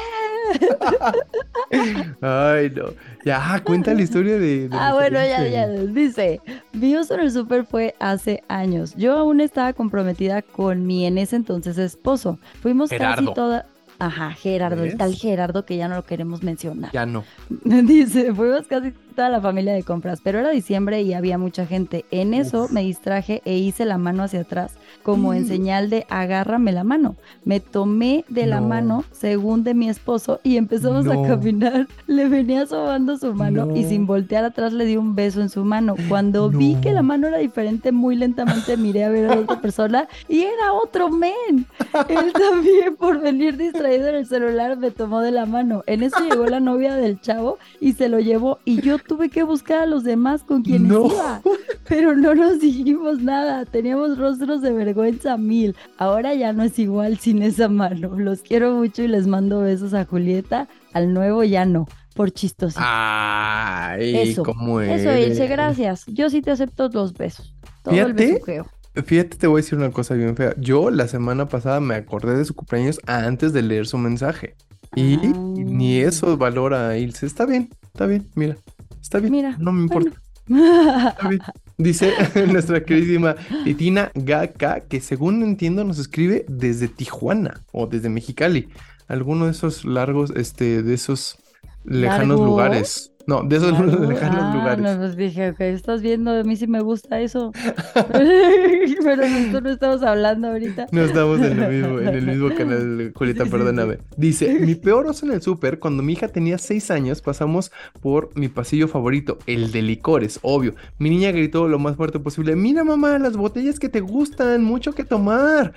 [2.20, 2.86] Ay, no.
[3.24, 4.68] Ya, cuenta la historia de.
[4.68, 5.68] de Ah, bueno, ya, ya.
[5.68, 6.40] Dice,
[6.72, 8.94] mi uso en el súper fue hace años.
[8.96, 12.38] Yo aún estaba comprometida con mi en ese entonces esposo.
[12.60, 13.24] Fuimos Gerardo.
[13.24, 13.66] casi toda...
[14.00, 16.90] Ajá, Gerardo, el tal Gerardo que ya no lo queremos mencionar.
[16.92, 17.24] Ya no.
[17.64, 22.04] Dice, fuimos casi toda la familia de compras, pero era diciembre y había mucha gente.
[22.10, 22.70] En eso Uf.
[22.72, 25.46] me distraje e hice la mano hacia atrás, como en Mm.
[25.46, 27.16] señal de agárrame la mano.
[27.44, 28.68] Me tomé de la No.
[28.68, 31.22] mano, según de mi esposo, y empezamos a No.
[31.22, 31.86] caminar.
[32.06, 33.88] Le venía sobando su mano y No.
[33.88, 35.94] sin voltear atrás le di un beso en su mano.
[36.08, 39.60] Cuando vi que la mano era diferente, muy lentamente miré a ver a la otra
[39.60, 41.66] persona y era otro men.
[42.08, 45.82] Él también, por venir distraído en el celular, me tomó de la mano.
[45.86, 48.58] En eso llegó la novia del chavo y se lo llevó.
[48.64, 51.06] Y yo tuve que buscar a los demás con quienes No.
[51.06, 51.40] iba.
[51.88, 53.64] Pero no nos dijimos nada.
[53.66, 55.76] Teníamos rostros de vergüenza mil.
[55.98, 58.18] Ahora ya no es igual sin esa mano.
[58.18, 60.68] Los quiero mucho y les mando besos a Julieta.
[60.92, 61.86] Al nuevo ya no.
[62.14, 62.80] Por chistosito.
[62.82, 66.04] Ay, Eso, cómo Eso, Ilse, gracias.
[66.06, 67.54] Yo sí te acepto los besos.
[67.82, 68.26] Todo el Fíjate.
[68.32, 68.66] besuqueo.
[69.04, 70.54] Fíjate, te voy a decir una cosa bien fea.
[70.56, 74.54] Yo la semana pasada me acordé de su cumpleaños antes de leer su mensaje.
[74.94, 75.32] Y Ah.
[75.56, 77.26] ni eso valora Ilse.
[77.26, 78.56] Está bien, está bien, mira.
[79.04, 79.32] Está bien.
[79.32, 80.18] Mira, No me importa.
[80.48, 81.42] Está bien.
[81.76, 82.10] Dice
[82.50, 88.70] nuestra queridísima Titina Gaka, que según entiendo nos escribe desde Tijuana o desde Mexicali.
[89.06, 91.36] Alguno de esos largos, este, de esos
[91.84, 93.12] lejanos lugares.
[93.26, 94.04] No, de esos Largo.
[94.04, 94.84] lejanos Ah, lugares.
[94.84, 97.52] no, pues dije, ok, estás viendo, a mí sí me gusta eso.
[98.12, 100.86] Pero esto no estamos hablando ahorita.
[100.92, 103.98] No estamos en, lo mismo, en el mismo canal, Julieta, Sí, sí, perdóname.
[104.16, 108.30] Dice, mi peor oso en el súper, cuando mi hija tenía seis años, pasamos por
[108.36, 110.74] mi pasillo favorito, el de licores, obvio.
[110.98, 114.92] Mi niña gritó lo más fuerte posible, mira mamá, las botellas que te gustan, mucho
[114.92, 115.72] que tomar.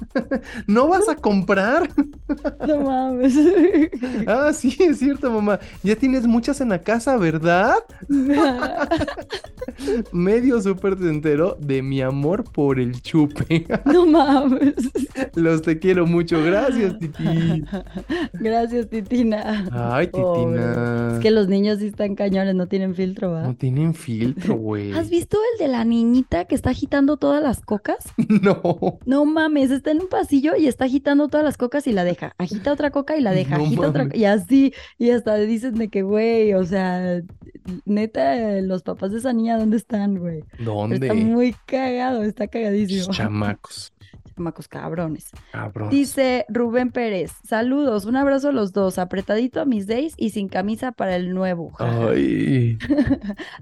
[0.66, 1.88] ¿No vas a comprar?
[2.66, 3.34] No mames.
[4.26, 5.58] Ah, sí, es cierto, mamá.
[5.82, 7.74] Ya tienes muchas en casa, ¿verdad?
[10.12, 13.66] Medio súper se enteró de mi amor por el chupe.
[13.84, 14.74] No mames.
[15.34, 17.64] Los te quiero mucho, gracias, Titi.
[18.34, 19.66] Gracias, Titina.
[19.72, 20.08] Ay.
[20.08, 21.12] Titina.
[21.14, 23.42] Es que los niños sí están cañones, no tienen filtro, ¿va?
[23.42, 24.92] No tienen filtro, güey.
[24.92, 27.98] ¿Has visto el de la niñita que está agitando todas las cocas?
[28.46, 28.98] No.
[29.06, 32.34] No mames, está en un pasillo y está agitando todas las cocas y la deja.
[32.38, 33.56] Agita otra coca y la deja.
[33.56, 34.18] No agita otra mames.
[34.18, 34.74] y así.
[34.98, 37.22] Y hasta dicen de que, güey, o sea,
[37.84, 40.44] neta, los papás de esa niña, ¿dónde están, güey?
[40.58, 40.96] ¿Dónde?
[40.96, 43.12] Está muy cagado, está cagadísimo.
[43.12, 43.92] Chamacos.
[44.36, 45.30] Chamacos cabrones.
[45.52, 45.90] Cabrón.
[45.90, 50.48] Dice Rubén Pérez, saludos, un abrazo a los dos, apretadito a mis days y sin
[50.48, 51.72] camisa para el nuevo.
[51.78, 52.78] Ay.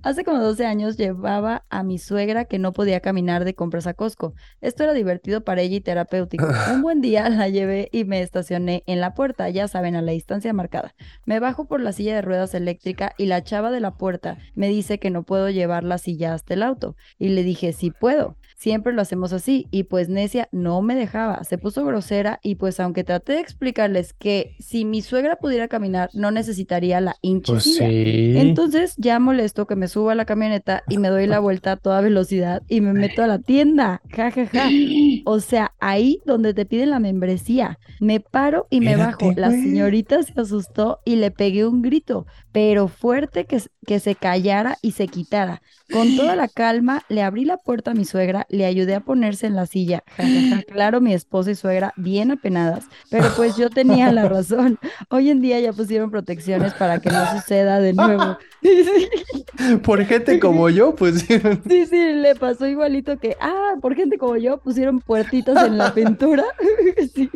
[0.02, 3.94] Hace como 12 años llevaba a mi suegra que no podía caminar de compras a
[3.94, 4.34] Costco.
[4.60, 6.46] Esto era divertido para ella y terapéutico.
[6.72, 10.12] Un buen día la llevé y me estacioné en la puerta, ya saben, a la
[10.12, 10.94] distancia marcada.
[11.24, 14.68] Me bajo por la silla de ruedas eléctrica y la chava de la puerta me
[14.68, 16.96] dice que no puedo llevar la silla hasta el auto.
[17.18, 18.36] Y le dije, sí puedo.
[18.54, 19.66] Siempre lo hacemos así.
[19.70, 21.44] Y pues necia no me dejaba.
[21.44, 26.10] Se puso grosera y pues aunque traté de explicarles que si mi suegra pudiera caminar
[26.12, 28.34] no necesitaría la hincha Pues sí.
[28.36, 31.76] Entonces ya molesto que me suba a la camioneta y me doy la vuelta a
[31.76, 34.02] toda velocidad y me meto a la tienda.
[34.10, 34.68] Ja, ja, ja.
[35.26, 37.78] O sea, ahí donde te piden la membresía.
[38.00, 39.32] Me paro y me bajo.
[39.36, 44.78] La señorita se asustó y le pegué un grito, pero fuerte que, que se callara
[44.82, 45.62] y se quitara.
[45.92, 49.46] Con toda la calma le abrí la puerta a mi suegra, le ayudé a ponerse
[49.46, 50.02] en la silla.
[50.16, 50.62] Ja, ja, ja.
[50.64, 54.78] Claro, mi esposa y suegra bien apenadas, pero pues yo tenía la razón.
[55.10, 58.38] Hoy en día ya pusieron protecciones para que no suceda de nuevo.
[59.82, 64.36] Por gente como yo, pues Sí, sí, le pasó igualito que, ah, por gente como
[64.36, 66.44] yo pusieron puertitas en la pintura.
[67.14, 67.30] Sí,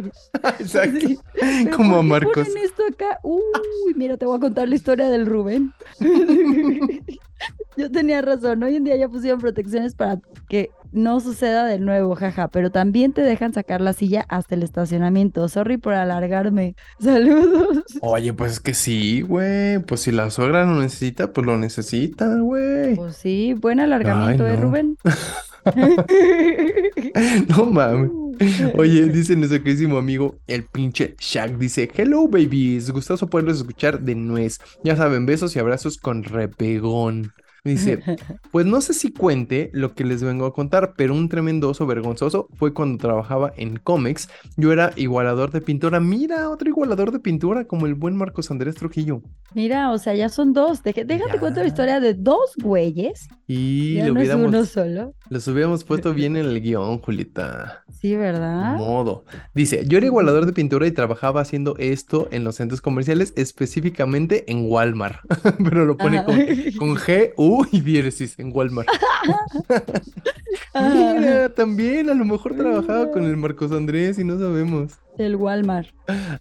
[0.58, 0.98] Exacto.
[1.00, 1.18] sí.
[1.76, 2.48] Como ¿por qué Marcos.
[2.48, 3.18] ponen esto acá?
[3.22, 5.72] Uy, mira, te voy a contar la historia del Rubén.
[7.76, 12.14] Yo tenía razón, hoy en día ya pusieron protecciones para que no suceda de nuevo,
[12.14, 15.48] jaja, pero también te dejan sacar la silla hasta el estacionamiento.
[15.48, 16.74] Sorry por alargarme.
[17.00, 17.84] Saludos.
[18.00, 19.78] Oye, pues es que sí, güey.
[19.80, 22.96] Pues si la suegra lo necesita, pues lo necesita, güey.
[22.96, 24.56] Pues sí, buen alargamiento, Ay, ¿eh.
[24.56, 24.96] Rubén?
[27.48, 28.10] No mames.
[28.76, 34.14] Oye, dice nuestro queridísimo amigo, el pinche Shaq, dice, Hello babies, gustoso poderlos escuchar de
[34.14, 34.58] nuez.
[34.84, 37.32] Ya saben, besos y abrazos con repegón.
[37.64, 38.00] Dice,
[38.52, 41.86] pues no sé si cuente lo que les vengo a contar, pero un tremendo oso
[41.86, 44.28] vergonzoso fue cuando trabajaba en cómics.
[44.56, 46.00] Yo era igualador de pintura.
[46.00, 49.22] Mira, otro igualador de pintura, como el buen Marcos Andrés Trujillo.
[49.54, 50.82] Mira, o sea, ya son dos.
[50.82, 53.28] Deje- déjate cuento la historia de dos güeyes.
[53.46, 55.14] Y Ya lo no es uno hubiéramos, solo.
[55.30, 57.82] los hubiéramos puesto bien en el guion, Julita.
[57.90, 58.76] Sí, ¿verdad?
[58.76, 59.24] Modo.
[59.54, 64.50] Dice, yo era igualador de pintura y trabajaba haciendo esto en los centros comerciales, específicamente
[64.50, 65.18] en Walmart.
[65.64, 66.26] Pero lo pone Ajá.
[66.26, 66.36] con,
[66.78, 68.88] con G, U y diéresis en Walmart.
[70.74, 74.92] Ah, Mira, también a lo mejor trabajaba con el Marcos Andrés y no sabemos.
[75.18, 75.88] El Walmart.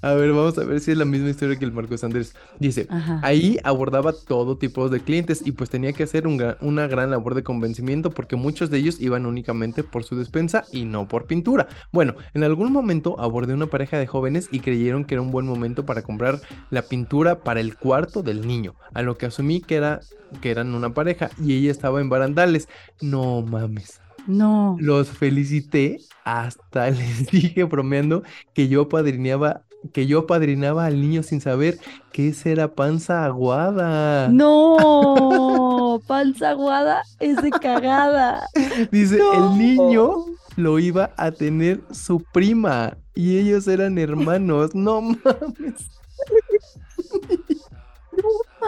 [0.02, 2.36] A ver, vamos a ver si es la misma historia que el Marcos Andrés.
[2.60, 3.20] Dice, Ajá.
[3.24, 7.36] Ahí abordaba todo tipo de clientes y pues tenía que hacer un una gran labor
[7.36, 11.68] de convencimiento porque muchos de ellos iban únicamente por su despensa y no por pintura.
[11.92, 15.46] Bueno, en algún momento abordé una pareja de jóvenes y creyeron que era un buen
[15.46, 19.76] momento para comprar la pintura para el cuarto del niño, a lo que asumí que
[19.76, 20.00] era
[20.42, 22.68] que eran una pareja y ella estaba en barandales.
[23.02, 24.02] No mames.
[24.28, 24.76] No.
[24.80, 28.22] Los felicité, hasta les dije bromeando
[28.54, 29.62] que yo padrineaba,
[29.94, 31.80] que yo padrinaba al niño sin saber
[32.12, 34.28] que esa era panza aguada.
[34.28, 36.02] No.
[36.06, 38.46] Panza aguada es de cagada.
[38.92, 39.52] Dice, No.
[39.54, 40.16] el niño
[40.58, 44.76] lo iba a tener su prima y ellos eran hermanos.
[44.76, 45.90] No mames.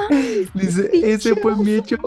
[0.53, 1.97] Dice, ese fue mi hecho.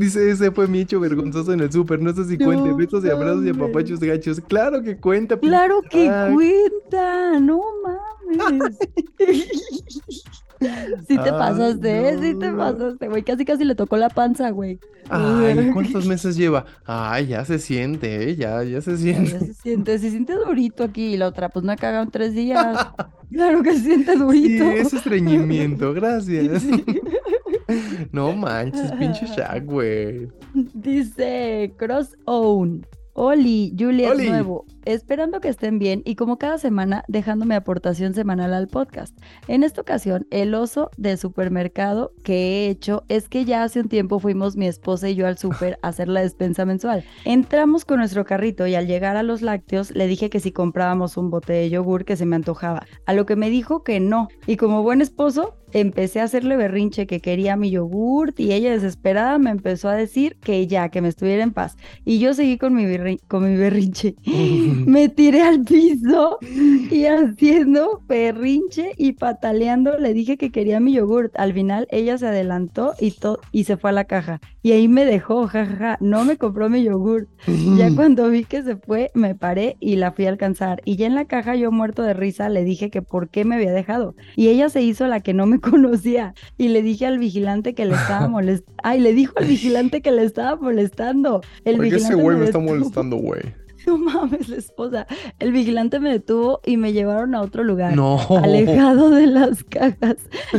[0.00, 2.00] Dice, ese fue mi hecho vergonzoso en el súper.
[2.00, 4.40] No sé si cuente, No besos y abrazos y apapachos gachos.
[4.48, 5.36] Claro que cuenta.
[5.38, 7.38] pinche Claro que cuenta.
[7.40, 8.78] No mames.
[11.08, 12.18] Sí te Ay, pasaste, ¿eh?
[12.20, 12.58] Sí te no.
[12.58, 13.22] pasaste, güey.
[13.22, 14.78] Casi casi le tocó la panza, güey.
[15.08, 16.66] Ay, ¿cuántos meses lleva?
[16.84, 18.36] Ay, ya se siente, ¿eh?
[18.36, 19.38] Ya, ya se Ya siente.
[19.40, 22.34] se siente, se siente durito aquí y la otra, pues no he cagado en tres
[22.34, 22.76] días.
[23.30, 24.64] Claro que se siente Sí, durito.
[24.64, 26.62] es estreñimiento, gracias.
[26.62, 26.84] Sí.
[28.12, 30.28] No manches, pinche Shaq, güey.
[30.74, 32.86] Dice Cross Own.
[33.14, 34.30] Oli, Juliet Oli.
[34.30, 39.18] Nuevo, esperando que estén bien y como cada semana dejando mi aportación semanal al podcast.
[39.48, 43.88] En esta ocasión, el oso de supermercado que he hecho es que ya hace un
[43.88, 47.04] tiempo fuimos mi esposa y yo al súper a hacer la despensa mensual.
[47.24, 51.16] Entramos con nuestro carrito y al llegar a los lácteos le dije que si comprábamos
[51.16, 54.28] un bote de yogur que se me antojaba, a lo que me dijo que no.
[54.46, 59.38] Y como buen esposo, empecé a hacerle berrinche que quería mi yogurt y ella desesperada
[59.38, 61.76] me empezó a decir que ya, que me estuviera en paz.
[62.04, 62.84] Y yo seguí con mi,
[63.28, 64.14] con mi berrinche.
[64.86, 66.38] Me tiré al piso
[66.90, 71.32] y haciendo berrinche y pataleando le dije que quería mi yogurt.
[71.38, 74.40] Al final ella se adelantó y, to- y se fue a la caja.
[74.62, 77.28] Y ahí me dejó, jajaja, no me compró mi yogurt.
[77.68, 80.82] Ya cuando vi que se fue, me paré y la fui a alcanzar.
[80.84, 83.56] Y ya en la caja, yo muerto de risa, le dije que por qué me
[83.56, 84.14] había dejado.
[84.36, 86.34] Y ella se hizo la que no me conocía.
[86.58, 88.80] Y le dije al vigilante que le estaba molestando.
[88.82, 91.40] Ay, le dijo al vigilante que le estaba molestando.
[91.64, 93.40] El Porque ese vigilante güey me está molestando, güey.
[93.86, 95.06] No mames, la esposa.
[95.38, 97.96] El vigilante me detuvo y me llevaron a otro lugar.
[97.96, 98.18] No.
[98.42, 100.16] Alejado de las cajas.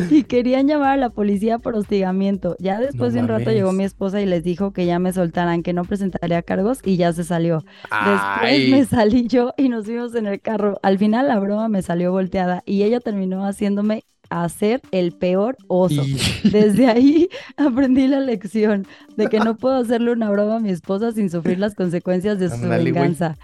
[0.10, 2.56] Y querían llamar a la policía por hostigamiento.
[2.60, 5.14] Ya después No de un rato llegó mi esposa y les dijo que ya me
[5.14, 7.64] soltaran, que no presentaría cargos y ya se salió.
[7.84, 10.80] Después me salí yo y nos fuimos en el carro.
[10.82, 16.02] Al final la broma me salió volteada y ella terminó haciéndome hacer el peor oso.
[16.04, 16.18] Y-
[16.52, 21.12] Desde ahí aprendí la lección de que no puedo hacerle una broma a mi esposa
[21.12, 22.94] sin sufrir las consecuencias de su Ándale, güey.
[22.94, 23.38] venganza.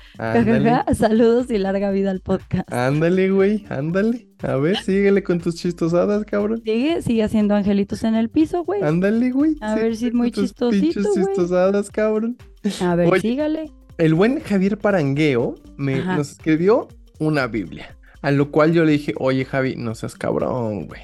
[0.93, 2.71] Saludos y larga vida al podcast.
[2.71, 4.27] ándale, güey, ándale.
[4.43, 6.61] A ver, síguele con tus chistosadas, cabrón.
[6.63, 8.81] Sigue, sigue haciendo angelitos en el piso, güey.
[8.83, 9.55] Ándale, güey.
[9.61, 11.25] A ver si síguele muy tus chistosito, güey.
[11.25, 12.37] chistosadas, cabrón.
[12.81, 13.21] A ver, Oye.
[13.21, 13.71] sígale.
[13.97, 16.17] El buen Javier Parangueo me, Ajá.
[16.17, 16.87] nos escribió
[17.19, 17.96] una Biblia.
[18.27, 21.01] A lo cual yo le dije, oye, Javi, no seas cabrón, güey.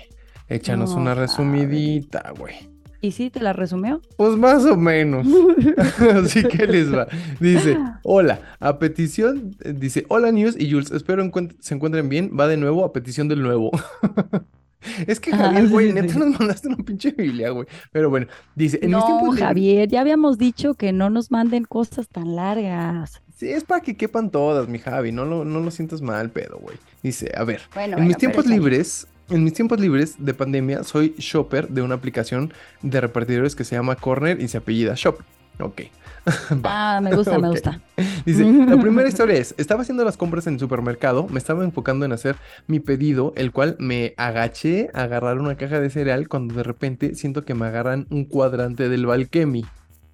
[0.49, 2.55] Échanos No, una resumidita, güey.
[2.99, 4.01] ¿Y sí te la resumió?
[4.17, 5.25] Pues más o menos.
[6.23, 7.07] Así que les va.
[7.39, 12.31] Dice, hola, a petición, dice, hola News y Jules, espero encuent- se encuentren bien.
[12.37, 13.71] Va de nuevo a petición del nuevo.
[15.07, 16.19] Es que Ah, Javier, güey, sí, neta sí.
[16.19, 17.65] nos mandaste una pinche Biblia, güey.
[17.93, 21.31] Pero bueno, dice, en mis No, tiempos libres- Javier, ya habíamos dicho que no nos
[21.31, 23.21] manden cosas tan largas.
[23.43, 26.59] Sí, es para que quepan todas, mi Javi, no lo, no lo sientas mal, pedo,
[26.59, 26.77] güey.
[27.01, 31.13] Dice, a ver, Bueno, en mis tiempos libres, en mis tiempos libres de pandemia, soy
[31.17, 35.17] shopper de una aplicación de repartidores que se llama Corner y se apellida Shop.
[35.59, 35.81] Ok.
[36.63, 37.81] Ah, me gusta, me gusta.
[38.25, 42.05] Dice, la primera historia es, estaba haciendo las compras en el supermercado, me estaba enfocando
[42.05, 46.55] en hacer mi pedido, el cual me agaché a agarrar una caja de cereal cuando
[46.55, 49.65] de repente siento que me agarran un cuadrante del Valkemi.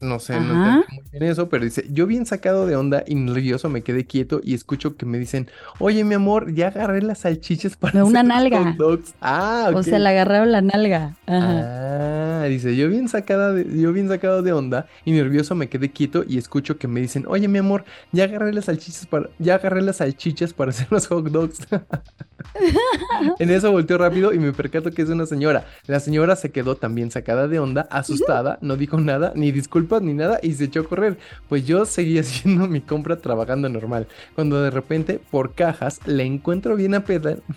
[0.01, 0.75] No sé, no Ajá.
[0.75, 4.05] entendí muy bien eso, pero dice, yo bien sacado de onda y nervioso me quedé
[4.05, 8.03] quieto y escucho que me dicen, oye mi amor, ya agarré las salchichas para De
[8.03, 8.59] una nalga.
[8.63, 9.13] hot dogs".
[9.19, 9.83] Ah, O ok.
[9.83, 11.17] sea, le agarraron la nalga.
[11.27, 12.43] Ajá.
[12.43, 15.91] Ah, dice, yo bien sacada de, yo bien sacado de onda y nervioso me quedé
[15.91, 17.83] quieto y escucho que me dicen, oye mi amor,
[18.13, 21.59] ya agarré las salchichas para, ya agarré las salchichas para hacer los hot dogs.
[23.39, 25.65] En eso volteó rápido y me percato que es una señora.
[25.87, 29.51] La señora se quedó también sacada de onda, asustada, no dijo nada, ni
[29.89, 31.17] disculpas ni nada y se echó a correr.
[31.47, 34.07] Pues yo seguí haciendo mi compra trabajando normal.
[34.35, 36.95] Cuando de repente, por cajas, la encuentro bien,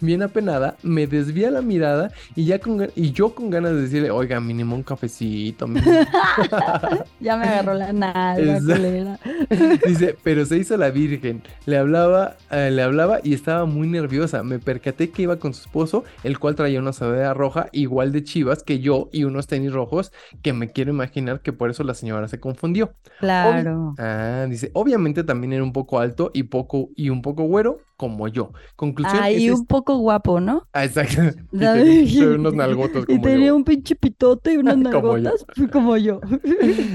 [0.01, 4.11] bien apenada, me desvía la mirada y, ya con, y yo con ganas de decirle,
[4.11, 5.67] oiga, mínimo un cafecito.
[5.67, 6.07] mínimo".
[7.21, 8.61] Ya me agarró la nalga.
[9.87, 11.43] Dice, pero se hizo la virgen.
[11.67, 14.43] Le hablaba, eh, le hablaba y estaba muy nerviosa.
[14.43, 18.25] Me percaté que iba con su esposo, el cual traía una sudadera roja igual de
[18.25, 20.13] chivas que yo y unos tenis rojos,
[20.43, 22.95] que me quiero imaginar que por eso la señora se confundió.
[23.19, 23.95] Claro.
[23.99, 28.27] Ah, dice, obviamente también era un poco alto y poco y un poco güero, como
[28.27, 28.53] yo.
[28.75, 30.67] Conclusión Ah, y es un poco guapo, ¿no?
[30.73, 31.23] Ah, exacto.
[31.53, 33.57] Y tenía unos nalgotos Y como tenía yo.
[33.57, 35.23] un pinche pitote y unas Como yo.
[35.23, 36.21] nalgotas como yo.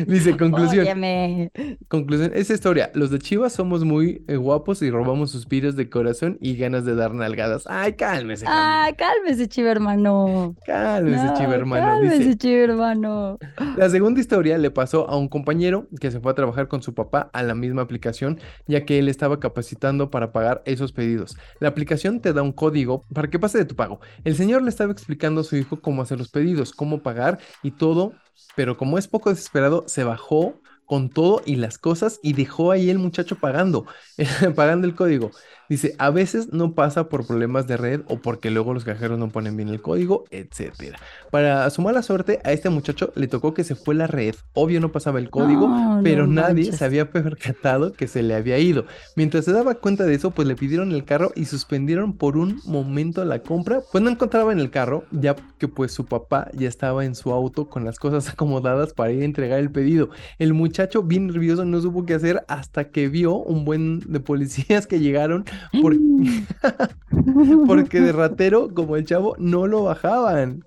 [0.05, 0.81] Dice, conclusión.
[0.85, 1.51] Óyeme.
[1.87, 2.91] Conclusión, esa historia.
[2.93, 6.95] Los de Chivas somos muy eh, guapos y robamos suspiros de corazón y ganas de
[6.95, 7.63] dar nalgadas.
[7.67, 8.57] Ay, cálmese, Javi.
[8.59, 10.55] Ah, cálmese, chivo hermano.
[10.65, 11.85] Cálmese, No, hermano.
[11.85, 13.37] Cálmese, Dice, hermano.
[13.77, 16.93] la segunda historia le pasó a un compañero que se fue a trabajar con su
[16.93, 21.37] papá a la misma aplicación, ya que él estaba capacitando para pagar esos pedidos.
[21.59, 24.01] La aplicación te da un código para que pase de tu pago.
[24.23, 27.71] El señor le estaba explicando a su hijo cómo hacer los pedidos, cómo pagar y
[27.71, 28.13] todo,
[28.55, 32.89] pero como es poco desesperado, se bajó con todo y las cosas y dejó ahí
[32.89, 33.85] el muchacho pagando,
[34.55, 35.29] pagando el código.
[35.69, 39.29] Dice, a veces no pasa por problemas de red o porque luego los cajeros no
[39.29, 40.97] ponen bien el código, etcétera.
[41.31, 44.35] Para su mala suerte, a este muchacho le tocó que se fue la red.
[44.53, 46.77] Obvio no pasaba el código, No, pero no nadie manches.
[46.77, 48.85] se había percatado que se le había ido.
[49.15, 52.61] Mientras se daba cuenta de eso, pues le pidieron el carro y suspendieron por un
[52.65, 53.81] momento la compra.
[53.91, 57.31] Pues no encontraba en el carro, ya que pues su papá ya estaba en su
[57.33, 60.09] auto con las cosas acomodadas para ir a entregar el pedido.
[60.39, 64.87] El muchacho, bien nervioso, no supo qué hacer hasta que vio un buen de policías
[64.87, 65.45] que llegaron
[65.81, 65.95] por-
[67.67, 70.63] porque de ratero, como el chavo, no lo bajaban.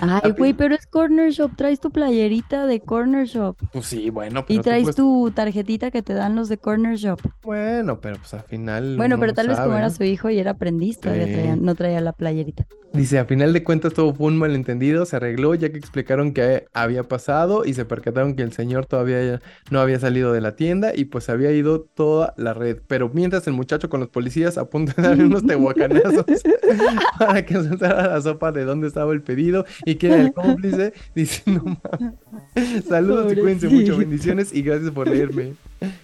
[0.00, 1.50] Ay, güey, pero es Corner Shop.
[1.56, 3.56] Traes tu playerita de Corner Shop.
[3.72, 6.58] Pues sí, bueno, Y pero tú, traes pues, tu tarjetita que te dan los de
[6.58, 7.20] Corner Shop.
[7.42, 10.52] Bueno, pero pues al final Bueno, pero tal vez como era su hijo y era
[10.52, 11.32] aprendiz, todavía Sí.
[11.32, 12.66] traía- no traía la playerita.
[12.92, 16.66] Dice, a final de cuentas todo fue un malentendido, se arregló ya que explicaron qué
[16.72, 19.40] había pasado y se percataron que el señor todavía
[19.72, 22.78] no había salido de la tienda y pues había ido toda la red.
[22.86, 26.24] Pero mientras el muchacho con los policías a punto de darle unos tehuacanazos
[27.18, 30.92] para que soltara la sopa de dónde estaba el pedido y que era el cómplice,
[31.14, 32.84] dice, no mames.
[32.88, 35.54] Saludos y cuídense mucho, bendiciones y gracias por leerme.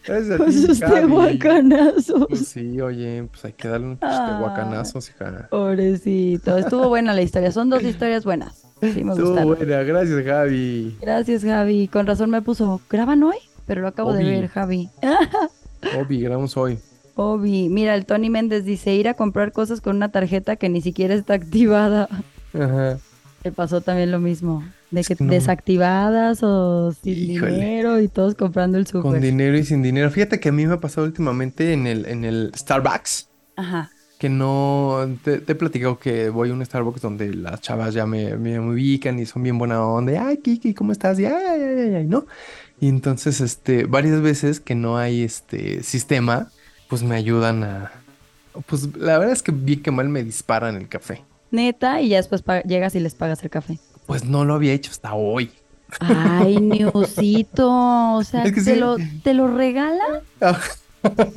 [0.07, 0.95] Gracias a ti, sus Javi.
[1.01, 2.27] tehuacanazos.
[2.29, 4.37] Pues sí, oye, pues hay que darle unos Ah.
[4.37, 5.49] tehuacanazos, hija.
[5.51, 6.57] Pobrecito.
[6.59, 7.51] Estuvo buena la historia.
[7.53, 8.63] Son dos historias buenas.
[8.81, 9.57] Sí, me Estuvo gustaron.
[9.57, 10.97] buena, gracias, Javi.
[11.01, 11.89] Gracias, Javi.
[11.89, 13.37] Con razón me puso, ¿graban hoy?
[13.67, 14.89] Pero lo acabo de ver, Javi.
[16.01, 16.79] Obi, grabamos hoy.
[17.15, 20.81] Obi, mira, el Tony Méndez dice ir a comprar cosas con una tarjeta que ni
[20.81, 22.09] siquiera está activada.
[22.55, 22.99] Ajá.
[23.43, 25.32] Le pasó también lo mismo, de que no.
[25.32, 27.53] desactivadas o sin Híjole.
[27.53, 29.20] dinero y todos comprando el Con súper.
[29.20, 30.11] dinero y sin dinero.
[30.11, 33.30] Fíjate que a mí me ha pasado últimamente en el, en el Starbucks.
[33.57, 33.95] Ajá.
[34.18, 38.05] Que no, te, te he platicado que voy a un Starbucks donde las chavas ya
[38.07, 40.26] me, me ubican y son bien buena onda.
[40.26, 41.18] Ay, Kiki, ¿cómo estás?
[41.18, 42.26] Y ay, ay, ay, ¿no?
[42.78, 46.53] Y entonces, este, varias veces que no hay este sistema,
[46.88, 47.93] pues me ayudan a...
[48.66, 51.24] Pues la verdad es que bien que mal me disparan el café.
[51.51, 53.79] Neta, y ya después llegas y les pagas el café.
[54.07, 55.51] Pues no lo había hecho hasta hoy.
[55.99, 58.81] Ay, Niusito, o sea, Es que ¿te, sí.
[58.81, 60.23] lo, ¿te lo regala?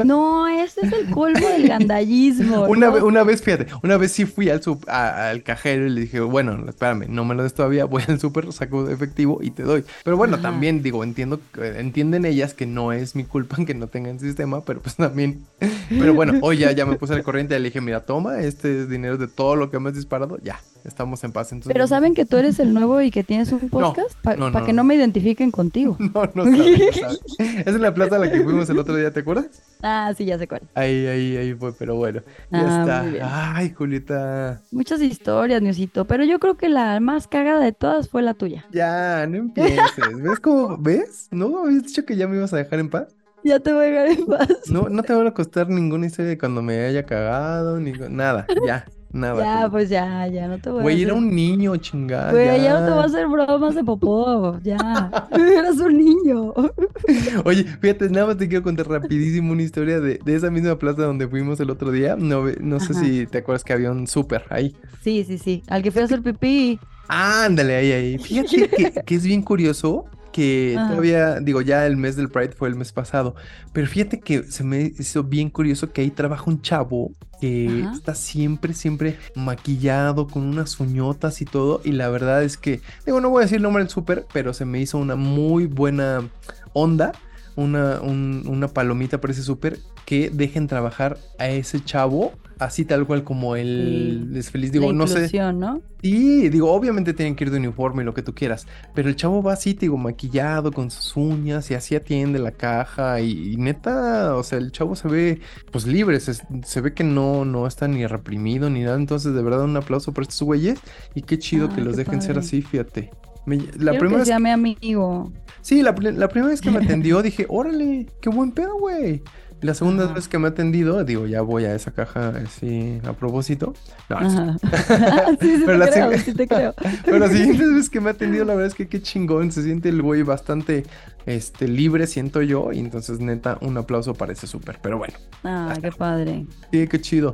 [0.04, 2.64] No, ese es el colmo del gandallismo.
[2.68, 2.94] Una, ¿no?
[2.94, 6.02] ve- una vez, fíjate, una vez sí fui al, sup- a- al cajero y le
[6.02, 9.64] dije, bueno, espérame, no me lo des todavía, voy al súper, saco efectivo y te
[9.64, 9.84] doy.
[10.04, 10.44] Pero bueno, Ajá.
[10.44, 14.82] también digo, entiendo, entienden ellas que no es mi culpa que no tengan sistema, pero
[14.82, 15.46] pues también.
[15.90, 18.82] Pero bueno, hoy ya, ya me puse al corriente y le dije, mira, toma, este
[18.82, 21.52] es dinero de todo lo que me has disparado, ya, estamos en paz.
[21.52, 24.50] Entonces, Pero saben que tú eres el nuevo y que tienes un podcast para no,
[24.52, 24.84] no, que no.
[24.84, 25.98] me identifiquen contigo.
[26.14, 26.94] No, no sabe, no
[27.38, 27.62] sabe.
[27.62, 29.46] Es en la plaza a la que fuimos el otro día, ¿te acuerdas?
[29.82, 30.62] Ah, sí, ya sé cuál.
[30.76, 32.22] Ahí, ahí, ahí fue, pero bueno,
[32.52, 33.56] ya Ah, está.
[33.56, 34.62] Ay, Julieta.
[34.72, 38.66] Muchas historias, Niusito, pero yo creo que la más cagada de todas fue la tuya.
[38.72, 39.80] Ya, no empieces.
[40.22, 40.78] ¿Ves cómo?
[40.78, 41.28] ¿Ves?
[41.32, 43.08] ¿No habías dicho que ya me ibas a dejar en paz?
[43.44, 44.48] Ya te voy a dejar en paz.
[44.70, 48.46] No, no te van a costar ninguna historia de cuando me haya cagado, ni nada,
[48.66, 49.62] ya, nada.
[49.62, 52.32] Ya, pues ya, ya no te voy a Güey, era hacer- un niño, chingada.
[52.32, 52.94] Güey, ya no te ya.
[52.96, 54.78] voy a hacer bromas de popó, ya.
[55.32, 56.54] Eras un niño.
[57.46, 61.04] Oye, fíjate, nada más te quiero contar rapidísimo una historia de, de esa misma plaza
[61.04, 62.16] donde fuimos el otro día.
[62.18, 64.76] No, no sé si te acuerdas que había un súper ahí.
[65.04, 65.64] Sí, sí, sí.
[65.68, 66.80] Al que fui a hacer pipí.
[67.08, 68.18] Ándale, ahí, ahí.
[68.18, 70.90] Fíjate que, que es bien curioso que Ajá.
[70.90, 73.36] todavía, digo, ya el mes del Pride fue el mes pasado,
[73.72, 77.94] pero fíjate que se me hizo bien curioso que ahí trabaja un chavo que Ajá.
[77.96, 83.22] está siempre, siempre maquillado con unas uñotas y todo, y la verdad es que, digo,
[83.22, 86.28] no voy a decir el nombre del súper, pero se me hizo una muy buena
[86.74, 87.14] onda.
[87.56, 89.78] Una, un- una palomita para ese súper
[90.08, 92.34] que dejen trabajar a ese chavo
[92.66, 94.40] así tal cual como él Sí.
[94.40, 94.70] es feliz.
[94.70, 95.30] La Digo, no sé.
[95.54, 95.82] ¿no?
[96.02, 99.16] Sí, digo, obviamente tienen que ir de uniforme y lo que tú quieras, pero el
[99.16, 103.58] chavo va así, digo, maquillado con sus uñas y así atiende la caja y, y
[103.58, 105.40] neta, o sea, el chavo se ve
[105.72, 109.42] pues libre, se, se ve que no, no está ni reprimido ni nada, entonces de
[109.42, 110.78] verdad un aplauso por estos güeyes
[111.16, 113.10] y qué chido que Ay, los dejen ser así, fíjate.
[113.46, 115.32] Me- la Quiero primera que vez mi amigo.
[115.62, 119.22] Sí, la, la primera vez que me atendió dije, órale, qué buen pedo, güey.
[119.64, 120.14] Y La segunda Ajá.
[120.14, 123.74] vez que me ha atendido, digo, ya voy a esa caja así a propósito.
[124.10, 124.58] No, Ajá.
[125.42, 126.76] sí, sí Pero te la creo, sí te creo.
[127.06, 129.52] Pero las siguientes veces que me ha atendido, la verdad es que qué chingón.
[129.54, 130.84] Se siente el güey bastante
[131.26, 132.74] este, libre, siento yo.
[132.74, 134.80] Y entonces, neta, un aplauso para ese súper.
[134.82, 135.14] Pero bueno,
[135.46, 136.46] Ah, qué padre.
[136.72, 137.34] sí, qué chido.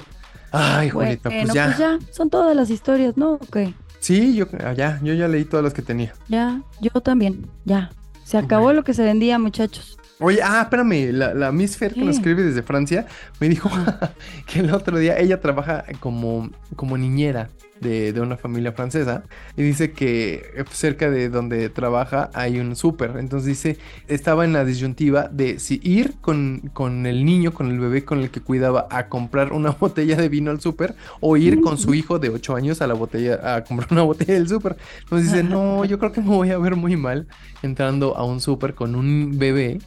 [0.52, 1.76] Ay, Bueno, Julieta, pues pues ya.
[1.78, 2.00] ya.
[2.12, 3.34] Son todas las historias, ¿no?
[3.34, 3.58] Ok.
[4.00, 6.14] Sí, yo, ah, ya, yo ya leí todas las que tenía.
[6.28, 7.48] Ya, yo también.
[7.66, 7.90] Ya.
[8.30, 9.98] Se acabó lo que se vendía, muchachos.
[10.20, 13.08] Oye, ah, espérame, la, la Miss Fer que nos escribe desde Francia
[13.40, 13.72] me dijo
[14.46, 17.50] que el otro día ella trabaja como, como niñera
[17.82, 19.24] de, de una familia francesa
[19.56, 23.16] y dice que eh, cerca de donde trabaja hay un súper.
[23.18, 23.78] Entonces dice,
[24.08, 28.20] estaba en la disyuntiva de si ir con, con el niño, con el bebé con
[28.20, 31.94] el que cuidaba a comprar una botella de vino al súper o ir con su
[31.94, 34.78] hijo de 8 años a la botella, a comprar una botella del súper.
[35.02, 37.28] Entonces dice, no, yo creo que me voy a ver muy mal
[37.62, 39.80] entrando a un súper con un bebé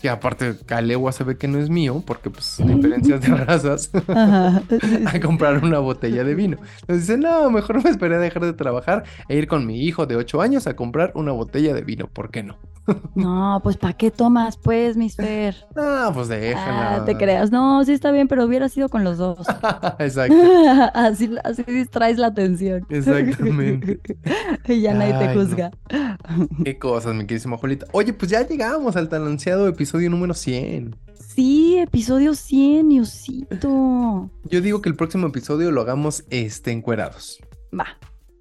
[0.00, 4.62] que aparte Calegua se ve que no es mío, porque pues diferencias de razas, Ajá.
[5.06, 6.58] a comprar una botella de vino.
[6.80, 10.06] Entonces dice, no, mejor me esperé a dejar de trabajar e ir con mi hijo
[10.06, 12.58] de 8 años a comprar una botella de vino, ¿por qué no?
[13.14, 15.54] No, pues ¿para qué tomas, pues, Miss Fer?
[15.76, 16.96] Ah, pues déjala.
[16.96, 17.50] Ah, te creas.
[17.50, 19.46] No, sí está bien, pero hubiera sido con los dos.
[19.98, 20.34] Exacto,
[20.94, 22.86] así, así distraes la atención.
[22.88, 24.00] exactamente.
[24.66, 25.40] y ya nadie te no.
[25.40, 25.70] juzga.
[26.64, 27.86] Qué cosas, mi queridísima Jolita.
[27.92, 30.96] Oye, pues ya llegamos al tan ansiado episodio número 100.
[31.14, 34.30] Sí, episodio 100, Niusito.
[34.44, 37.38] Yo digo que el próximo episodio lo hagamos este, encuerados.
[37.78, 37.86] Va,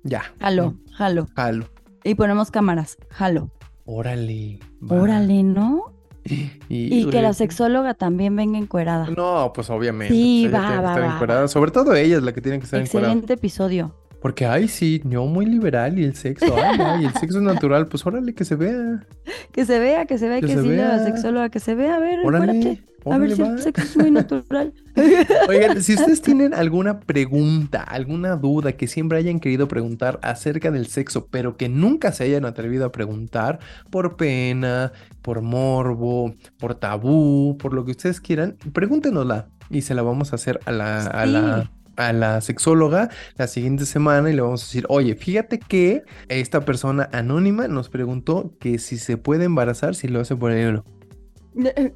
[0.03, 0.23] Ya.
[0.39, 1.27] jalo, jalo.
[1.35, 1.65] Jalo.
[2.03, 3.51] Y ponemos cámaras, jalo.
[3.85, 4.59] Órale.
[4.81, 5.01] va.
[5.01, 5.93] Órale, ¿no?
[6.69, 9.07] Y que la sexóloga también venga encuerada.
[9.09, 10.13] No, pues obviamente.
[10.13, 11.47] Sí, pues, va, va, va, encuerada.
[11.47, 13.11] Sobre todo ella es la que tiene que estar encuerada.
[13.13, 13.95] Excelente episodio.
[14.21, 17.87] Porque, ay, sí, yo muy liberal y el sexo, ay, ay, el sexo es natural,
[17.87, 19.05] pues órale que se vea.
[19.51, 21.05] Que se vea, que se vea Que que, se sí, la vea.
[21.05, 22.51] sexóloga, que se vea, a ver, Órale.
[22.57, 22.83] encuérate.
[23.05, 24.73] A ver Órale, si el sexo es muy natural.
[25.47, 30.87] Oigan, si ustedes tienen alguna pregunta, alguna duda que siempre hayan querido preguntar acerca del
[30.87, 33.59] sexo, pero que nunca se hayan atrevido a preguntar
[33.89, 34.91] por pena,
[35.21, 40.35] por morbo, por tabú, por lo que ustedes quieran, pregúntenosla y se la vamos a
[40.35, 44.65] hacer a la, a la, a la sexóloga la siguiente semana y le vamos a
[44.65, 50.07] decir, oye, fíjate que esta persona anónima nos preguntó que si se puede embarazar si
[50.07, 50.85] lo hace por el uno.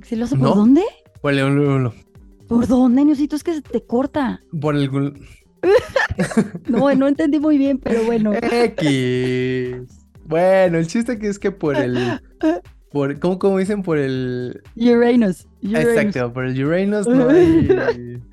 [0.03, 0.55] ¿Si lo hace por ¿No?
[0.55, 0.83] dónde?
[1.21, 1.93] Por el uno.
[2.49, 3.37] ¿Por dónde, Niosito?
[3.37, 4.43] Es que se te corta.
[4.59, 4.89] Por el...
[6.67, 8.33] No, no entendí muy bien, pero bueno.
[8.33, 10.03] X.
[10.25, 12.19] Bueno, el chiste que es que por el.
[12.91, 13.81] Por, ¿cómo, cómo dicen?
[13.81, 14.61] Por el.
[14.75, 15.47] Uranus.
[15.63, 15.87] Uranus.
[15.87, 18.21] Exacto, por el Uranus no hay.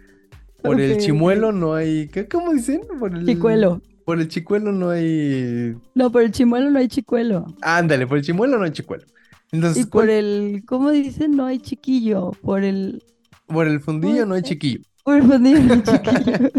[0.62, 2.08] Por el chimuelo no hay.
[2.08, 2.82] ¿qué, ¿Cómo dicen?
[2.98, 3.26] Por el.
[3.26, 3.80] Chicuelo.
[4.04, 5.76] Por el chicuelo no hay.
[5.94, 7.46] No, por el chimuelo no hay chicuelo.
[7.62, 9.04] Ándale, por el chimuelo no hay chicuelo.
[9.52, 11.36] Entonces, Y por ¿cuál- el, ¿cómo dicen?
[11.36, 12.32] No hay chiquillo.
[12.42, 13.02] Por el,
[13.46, 14.80] por el fundillo no hay chiquillo.
[15.02, 16.50] por el fundillo no hay chiquillo.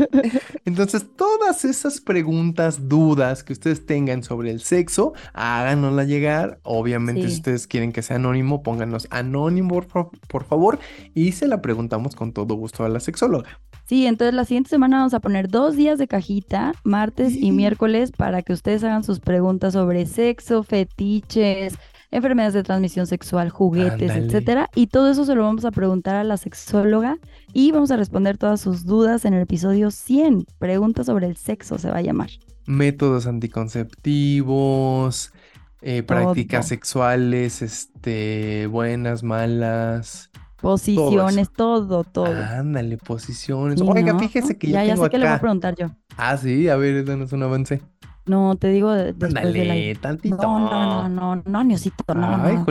[0.65, 6.59] Entonces, todas esas preguntas, dudas que ustedes tengan sobre el sexo, háganosla llegar.
[6.63, 9.81] Obviamente, si ustedes quieren que sea anónimo, pónganos anónimo,
[10.27, 10.79] por favor,
[11.13, 13.59] y se la preguntamos con todo gusto a la sexóloga.
[13.91, 18.13] Sí, entonces la siguiente semana vamos a poner dos días de cajita, martes y miércoles,
[18.13, 21.77] para que ustedes hagan sus preguntas sobre sexo, fetiches,
[22.09, 24.27] enfermedades de transmisión sexual, juguetes, Ándale.
[24.27, 24.69] etcétera.
[24.75, 27.17] Y todo eso se lo vamos a preguntar a la sexóloga
[27.51, 30.45] y vamos a responder todas sus dudas en el episodio 100.
[30.57, 32.29] Preguntas sobre el sexo se va a llamar.
[32.65, 35.33] Métodos anticonceptivos,
[35.81, 40.30] eh, prácticas sexuales, este, buenas, malas.
[40.61, 42.27] Posiciones, todo, todo.
[42.27, 43.79] Ándale, posiciones.
[43.79, 44.19] Sí, Oiga, ¿no?
[44.19, 45.41] fíjese que yo ya, ya tengo sé que le voy a acá.
[45.41, 45.87] preguntar yo.
[46.17, 47.81] Ah, sí, a ver, danos un avance.
[48.25, 49.99] No, te digo de- Ándale, aire.
[49.99, 50.37] tantito.
[50.37, 52.65] No, no, no, no, no, Niosito, no, Ay, no.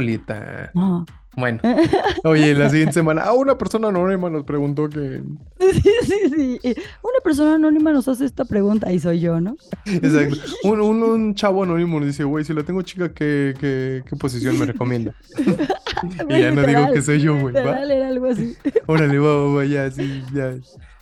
[0.75, 1.07] No.
[1.41, 1.59] Bueno,
[2.25, 5.23] oye, la siguiente semana, ah, una persona anónima nos preguntó que.
[5.59, 6.75] Sí, sí, sí.
[7.03, 9.57] Una persona anónima nos hace esta pregunta y soy yo, ¿no?
[9.87, 10.37] Exacto.
[10.65, 14.17] Un, un, un chavo anónimo nos dice, güey, si la tengo chica, ¿qué, qué, qué
[14.17, 15.15] posición me recomienda?
[16.29, 17.57] y ya no digo que soy yo, güey.
[17.57, 18.55] Era algo así.
[18.87, 20.55] Órale, va, va, ya, sí, ya.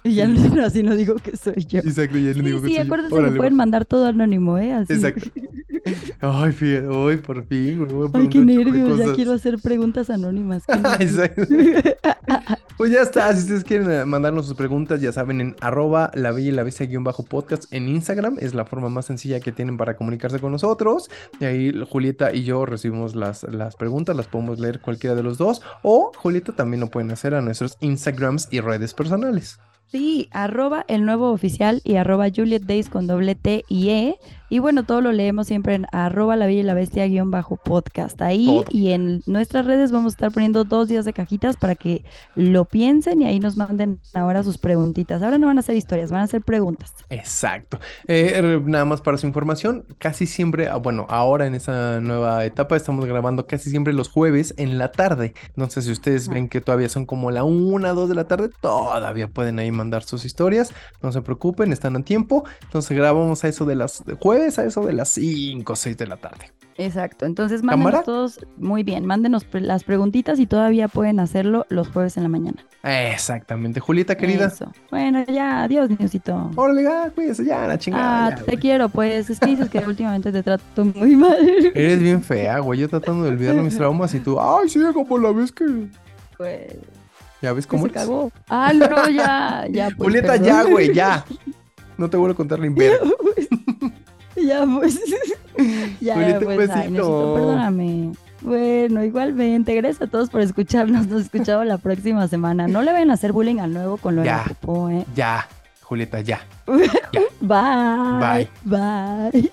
[0.05, 1.81] Y ya no, así no digo que soy yo.
[1.81, 2.83] Exacto, ya no Sí, digo que sí, soy yo.
[2.85, 4.73] acuérdense Órale, que pueden mandar todo anónimo, ¿eh?
[4.73, 4.93] Así.
[4.93, 5.29] Exacto.
[6.21, 8.11] Ay, fíjate, hoy por fin, güey.
[8.15, 10.65] Ay, qué nervios, ya quiero hacer preguntas anónimas.
[12.79, 16.31] Pues ya está, si ustedes quieren eh, mandarnos sus preguntas, ya saben, en arroba la
[16.31, 19.51] bella y la bestia guion bajo podcast en Instagram, es la forma más sencilla que
[19.51, 21.11] tienen para comunicarse con nosotros.
[21.41, 25.39] Y ahí Julieta y yo recibimos las, las preguntas, las podemos leer cualquiera de los
[25.39, 25.61] dos.
[25.83, 29.59] O Julieta también lo pueden hacer a nuestros Instagrams y redes personales.
[29.91, 34.19] Sí, arroba el nuevo oficial y arroba Juliet Days con doble T y E.
[34.49, 37.57] Y bueno, todo lo leemos siempre en arroba la bella y la bestia guion bajo
[37.57, 38.21] podcast.
[38.23, 38.65] Ahí Todo.
[38.71, 42.65] y en nuestras redes vamos a estar poniendo dos días de cajitas para que lo
[42.65, 45.23] piensen y ahí nos manden ahora sus preguntitas.
[45.23, 46.93] Ahora no van a ser historias, van a ser preguntas.
[47.11, 47.79] Exacto.
[48.07, 52.45] Eh, er, nada más para su información, casi siempre, ah, bueno, ahora en esa nueva
[52.45, 55.35] etapa estamos grabando casi siempre los jueves en la tarde.
[55.49, 56.33] Entonces, si ustedes Ah.
[56.35, 60.03] ven que todavía son como la una, dos de la tarde, todavía pueden ahí mandar
[60.05, 60.73] sus historias.
[61.03, 62.45] No se preocupen, están a tiempo.
[62.63, 65.97] Entonces, grabamos a eso de las de jueves, a eso de las 5 o 6
[65.97, 66.53] de la tarde.
[66.81, 67.77] Exacto, entonces ¿Cámara?
[67.83, 72.29] mándenos todos, muy bien, mándenos las preguntitas y todavía pueden hacerlo los jueves en la
[72.29, 72.65] mañana.
[72.85, 73.81] Exactamente.
[73.81, 74.47] Julieta, querida.
[74.47, 74.73] Eso.
[74.89, 76.53] Bueno, ya, adiós, Niosito.
[76.55, 78.27] Órale, ya, cuídese, ya, la chingada.
[78.27, 78.57] Ah, ya, te güey.
[78.59, 79.29] quiero, pues.
[79.29, 81.37] Es que dices que últimamente te trato muy mal.
[81.75, 82.79] Eres bien fea, güey.
[82.79, 85.65] Yo tratando de olvidar mis traumas y tú, ay, sí, como la vez que.
[86.37, 86.77] Pues,
[87.43, 88.03] ¿Ya ves cómo se eres?
[88.03, 88.31] cagó.
[88.49, 89.87] Ah, no, ya, ya.
[89.87, 90.47] Pues, Julieta, perdón.
[90.47, 91.25] ya, güey, ya.
[91.97, 92.69] No te vuelvo a contar la.
[94.47, 94.99] Ya, pues.
[96.01, 96.71] ya, pues.
[96.71, 96.91] Ay.
[96.91, 98.13] Niosito, perdóname.
[98.41, 99.75] Bueno, igualmente.
[99.75, 101.07] Gracias a todos por escucharnos.
[101.09, 102.69] Nos escuchamos la próxima semana.
[102.69, 104.45] No le vayan a hacer bullying al nuevo con lo de Ya.
[104.47, 105.05] popó, ¿eh?
[105.17, 105.49] Ya,
[105.83, 106.41] Julieta, ya.
[107.41, 108.49] Bye.
[108.65, 109.31] Bye.
[109.33, 109.53] Bye.